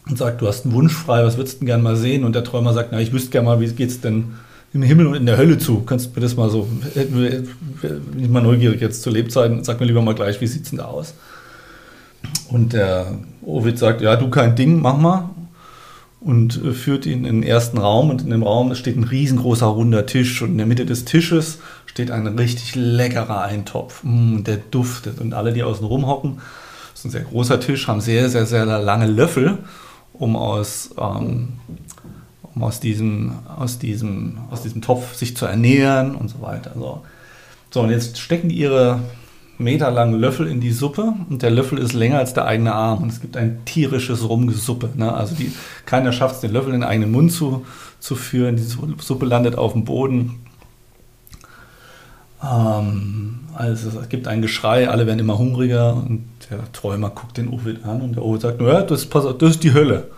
und 0.08 0.18
sagt, 0.18 0.40
du 0.40 0.48
hast 0.48 0.64
einen 0.64 0.74
Wunsch 0.74 0.92
frei, 0.92 1.24
was 1.24 1.36
würdest 1.36 1.56
du 1.56 1.58
denn 1.60 1.66
gerne 1.66 1.82
mal 1.82 1.96
sehen? 1.96 2.24
Und 2.24 2.34
der 2.34 2.44
Träumer 2.44 2.72
sagt, 2.72 2.90
na, 2.92 3.00
ich 3.00 3.12
wüsste 3.12 3.30
gerne 3.30 3.46
mal, 3.46 3.60
wie 3.60 3.68
geht 3.68 3.90
es 3.90 4.00
denn 4.00 4.34
im 4.72 4.82
Himmel 4.82 5.06
und 5.06 5.14
in 5.14 5.26
der 5.26 5.36
Hölle 5.36 5.58
zu? 5.58 5.82
Kannst 5.82 6.06
du 6.06 6.10
mir 6.14 6.20
das 6.20 6.36
mal 6.36 6.50
so, 6.50 6.68
bin 6.94 7.46
ich 8.18 8.28
mal 8.28 8.42
neugierig 8.42 8.80
jetzt 8.80 9.02
zu 9.02 9.10
Lebzeiten, 9.10 9.64
sag 9.64 9.80
mir 9.80 9.86
lieber 9.86 10.02
mal 10.02 10.14
gleich, 10.14 10.40
wie 10.40 10.46
sieht 10.46 10.64
es 10.64 10.70
denn 10.70 10.78
da 10.78 10.86
aus? 10.86 11.14
Und 12.50 12.72
der 12.72 13.18
Ovid 13.42 13.78
sagt, 13.78 14.00
ja, 14.00 14.16
du 14.16 14.28
kein 14.30 14.56
Ding, 14.56 14.80
mach 14.80 14.96
mal. 14.96 15.30
Und 16.20 16.52
führt 16.52 17.06
ihn 17.06 17.24
in 17.24 17.40
den 17.40 17.42
ersten 17.42 17.78
Raum 17.78 18.10
und 18.10 18.20
in 18.20 18.28
dem 18.28 18.42
Raum 18.42 18.74
steht 18.74 18.96
ein 18.96 19.04
riesengroßer 19.04 19.64
runder 19.64 20.04
Tisch 20.04 20.42
und 20.42 20.50
in 20.50 20.58
der 20.58 20.66
Mitte 20.66 20.84
des 20.84 21.06
Tisches 21.06 21.60
steht 21.86 22.10
ein 22.10 22.26
richtig 22.26 22.74
leckerer 22.74 23.42
Eintopf. 23.42 24.02
Mm, 24.02 24.44
der 24.44 24.58
duftet 24.58 25.18
und 25.18 25.32
alle, 25.32 25.54
die 25.54 25.62
außen 25.62 25.86
rum 25.86 26.06
hocken, 26.06 26.40
das 26.90 27.00
ist 27.00 27.04
ein 27.06 27.10
sehr 27.10 27.22
großer 27.22 27.58
Tisch, 27.58 27.88
haben 27.88 28.02
sehr, 28.02 28.28
sehr, 28.28 28.44
sehr 28.44 28.66
lange 28.66 29.06
Löffel 29.06 29.60
um 30.20 30.36
aus, 30.36 30.90
ähm, 30.98 31.48
um 32.54 32.62
aus, 32.62 32.78
diesem, 32.78 33.32
aus, 33.58 33.78
diesem, 33.78 34.38
aus 34.50 34.62
diesem 34.62 34.82
Topf 34.82 35.14
sich 35.14 35.36
zu 35.36 35.46
ernähren 35.46 36.14
und 36.14 36.28
so 36.28 36.42
weiter. 36.42 36.72
So, 36.76 37.02
so 37.70 37.80
und 37.80 37.90
jetzt 37.90 38.18
stecken 38.18 38.50
die 38.50 38.56
ihre 38.56 39.00
meterlangen 39.56 40.20
Löffel 40.20 40.46
in 40.46 40.60
die 40.60 40.72
Suppe 40.72 41.14
und 41.28 41.42
der 41.42 41.50
Löffel 41.50 41.78
ist 41.78 41.94
länger 41.94 42.18
als 42.18 42.34
der 42.34 42.44
eigene 42.46 42.74
Arm 42.74 43.02
und 43.02 43.10
es 43.10 43.20
gibt 43.20 43.36
ein 43.36 43.64
tierisches 43.64 44.28
Rumgesuppe. 44.28 44.90
Ne? 44.94 45.12
Also 45.12 45.34
die, 45.34 45.52
keiner 45.86 46.12
schafft 46.12 46.36
es, 46.36 46.40
den 46.42 46.52
Löffel 46.52 46.74
in 46.74 46.80
den 46.80 46.88
eigenen 46.88 47.10
Mund 47.10 47.32
zu, 47.32 47.64
zu 47.98 48.14
führen. 48.14 48.56
Die 48.56 48.62
Suppe 48.62 49.24
landet 49.24 49.56
auf 49.56 49.72
dem 49.72 49.84
Boden. 49.84 50.40
Ähm, 52.42 53.40
also 53.54 54.00
es 54.00 54.08
gibt 54.08 54.26
ein 54.28 54.42
Geschrei, 54.42 54.88
alle 54.88 55.06
werden 55.06 55.18
immer 55.18 55.38
hungriger 55.38 55.94
und 55.94 56.24
der 56.50 56.70
Träumer 56.72 57.10
guckt 57.10 57.36
den 57.36 57.48
Ovid 57.48 57.84
an 57.84 58.00
und 58.00 58.16
der 58.16 58.24
Ovid 58.24 58.40
sagt, 58.42 58.60
naja, 58.60 58.82
das, 58.82 59.08
das 59.08 59.50
ist 59.50 59.62
die 59.62 59.74
Hölle. 59.74 60.08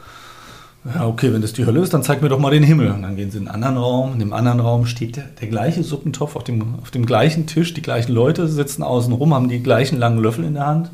Ja, 0.84 1.06
okay, 1.06 1.32
wenn 1.32 1.42
das 1.42 1.52
die 1.52 1.64
Hölle 1.64 1.80
ist, 1.80 1.94
dann 1.94 2.02
zeig 2.02 2.22
mir 2.22 2.28
doch 2.28 2.40
mal 2.40 2.50
den 2.50 2.64
Himmel. 2.64 2.90
Und 2.90 3.02
dann 3.02 3.14
gehen 3.14 3.30
sie 3.30 3.38
in 3.38 3.46
einen 3.46 3.62
anderen 3.62 3.76
Raum. 3.76 4.14
In 4.14 4.18
dem 4.18 4.32
anderen 4.32 4.58
Raum 4.58 4.86
steht 4.86 5.14
der, 5.16 5.24
der 5.40 5.46
gleiche 5.46 5.84
Suppentopf 5.84 6.34
auf 6.34 6.42
dem, 6.42 6.80
auf 6.82 6.90
dem 6.90 7.06
gleichen 7.06 7.46
Tisch. 7.46 7.72
Die 7.72 7.82
gleichen 7.82 8.12
Leute 8.12 8.48
sitzen 8.48 8.82
außen 8.82 9.12
rum, 9.12 9.32
haben 9.32 9.48
die 9.48 9.62
gleichen 9.62 9.96
langen 9.96 10.18
Löffel 10.18 10.44
in 10.44 10.54
der 10.54 10.66
Hand. 10.66 10.90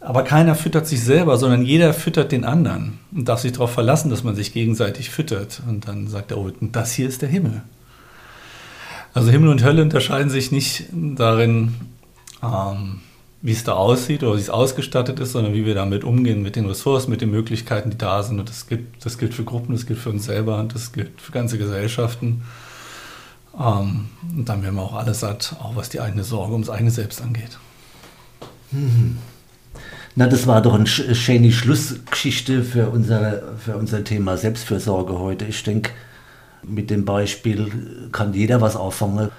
Aber 0.00 0.24
keiner 0.24 0.56
füttert 0.56 0.88
sich 0.88 1.04
selber, 1.04 1.36
sondern 1.38 1.62
jeder 1.62 1.92
füttert 1.92 2.32
den 2.32 2.44
anderen 2.44 2.98
und 3.12 3.28
darf 3.28 3.40
sich 3.40 3.52
darauf 3.52 3.70
verlassen, 3.70 4.10
dass 4.10 4.24
man 4.24 4.34
sich 4.34 4.52
gegenseitig 4.52 5.10
füttert. 5.10 5.62
Und 5.68 5.86
dann 5.86 6.08
sagt 6.08 6.30
der 6.32 6.38
Ovid, 6.38 6.56
das 6.72 6.92
hier 6.92 7.06
ist 7.06 7.22
der 7.22 7.28
Himmel. 7.28 7.62
Also 9.18 9.32
Himmel 9.32 9.48
und 9.48 9.64
Hölle 9.64 9.82
unterscheiden 9.82 10.30
sich 10.30 10.52
nicht 10.52 10.84
darin, 10.92 11.74
ähm, 12.40 13.00
wie 13.42 13.50
es 13.50 13.64
da 13.64 13.72
aussieht 13.72 14.22
oder 14.22 14.36
wie 14.36 14.40
es 14.40 14.48
ausgestattet 14.48 15.18
ist, 15.18 15.32
sondern 15.32 15.54
wie 15.54 15.66
wir 15.66 15.74
damit 15.74 16.04
umgehen, 16.04 16.40
mit 16.40 16.54
den 16.54 16.66
Ressourcen, 16.66 17.10
mit 17.10 17.20
den 17.20 17.32
Möglichkeiten, 17.32 17.90
die 17.90 17.98
da 17.98 18.22
sind. 18.22 18.38
Und 18.38 18.48
das 18.48 18.68
gilt, 18.68 18.86
das 19.04 19.18
gilt 19.18 19.34
für 19.34 19.42
Gruppen, 19.42 19.72
das 19.74 19.86
gilt 19.86 19.98
für 19.98 20.10
uns 20.10 20.26
selber 20.26 20.60
und 20.60 20.72
das 20.72 20.92
gilt 20.92 21.20
für 21.20 21.32
ganze 21.32 21.58
Gesellschaften. 21.58 22.44
Ähm, 23.58 24.04
und 24.36 24.48
dann 24.48 24.62
werden 24.62 24.76
wir 24.76 24.82
auch 24.82 24.94
alles 24.94 25.18
satt, 25.18 25.56
auch 25.58 25.74
was 25.74 25.88
die 25.88 26.00
eigene 26.00 26.22
Sorge 26.22 26.52
ums 26.52 26.70
eigene 26.70 26.92
Selbst 26.92 27.20
angeht. 27.20 27.58
Hm. 28.70 29.18
Na, 30.14 30.28
das 30.28 30.46
war 30.46 30.62
doch 30.62 30.74
eine 30.74 30.86
schöne 30.86 31.50
Schlussgeschichte 31.50 32.62
für 32.62 32.90
unser, 32.90 33.42
für 33.58 33.76
unser 33.76 34.04
Thema 34.04 34.36
Selbstfürsorge 34.36 35.18
heute. 35.18 35.44
Ich 35.44 35.64
denke, 35.64 35.90
mit 36.62 36.90
dem 36.90 37.04
Beispiel 37.04 37.70
kann 38.12 38.34
jeder 38.34 38.60
was 38.60 38.76
auffangen 38.76 39.30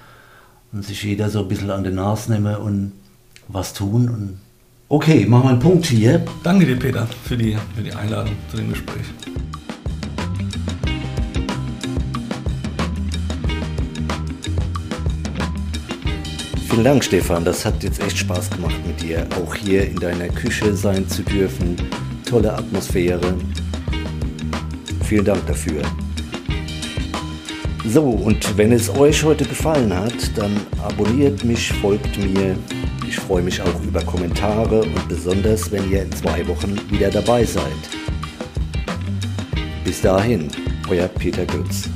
und 0.72 0.84
sich 0.84 1.02
jeder 1.02 1.30
so 1.30 1.40
ein 1.40 1.48
bisschen 1.48 1.70
an 1.70 1.84
den 1.84 1.96
Nase 1.96 2.32
nehmen 2.32 2.56
und 2.56 2.92
was 3.48 3.72
tun. 3.72 4.08
Und 4.08 4.40
okay, 4.88 5.26
machen 5.26 5.44
wir 5.44 5.50
einen 5.50 5.58
Punkt 5.60 5.86
hier. 5.86 6.24
Danke 6.42 6.66
dir, 6.66 6.76
Peter, 6.76 7.06
für 7.24 7.36
die, 7.36 7.56
für 7.74 7.82
die 7.82 7.92
Einladung 7.92 8.34
zu 8.50 8.56
dem 8.56 8.70
Gespräch. 8.70 9.06
Vielen 16.70 16.84
Dank, 16.84 17.04
Stefan. 17.04 17.44
Das 17.44 17.66
hat 17.66 17.82
jetzt 17.82 18.00
echt 18.00 18.18
Spaß 18.18 18.48
gemacht 18.50 18.76
mit 18.86 19.02
dir, 19.02 19.26
auch 19.42 19.54
hier 19.54 19.86
in 19.88 19.96
deiner 19.96 20.28
Küche 20.28 20.74
sein 20.74 21.06
zu 21.08 21.22
dürfen. 21.22 21.76
Tolle 22.24 22.54
Atmosphäre. 22.54 23.34
Vielen 25.04 25.24
Dank 25.24 25.44
dafür. 25.46 25.82
So, 27.86 28.02
und 28.02 28.56
wenn 28.56 28.72
es 28.72 28.88
euch 28.90 29.24
heute 29.24 29.44
gefallen 29.44 29.92
hat, 29.94 30.36
dann 30.36 30.52
abonniert 30.82 31.44
mich, 31.44 31.72
folgt 31.72 32.18
mir 32.18 32.56
ich 33.10 33.16
freue 33.16 33.42
mich 33.42 33.60
auch 33.60 33.82
über 33.82 34.04
Kommentare 34.04 34.82
und 34.82 35.08
besonders, 35.08 35.72
wenn 35.72 35.90
ihr 35.90 36.02
in 36.04 36.12
zwei 36.12 36.46
Wochen 36.46 36.78
wieder 36.90 37.10
dabei 37.10 37.44
seid. 37.44 37.64
Bis 39.82 40.00
dahin, 40.00 40.46
euer 40.88 41.08
Peter 41.08 41.44
Götz. 41.44 41.88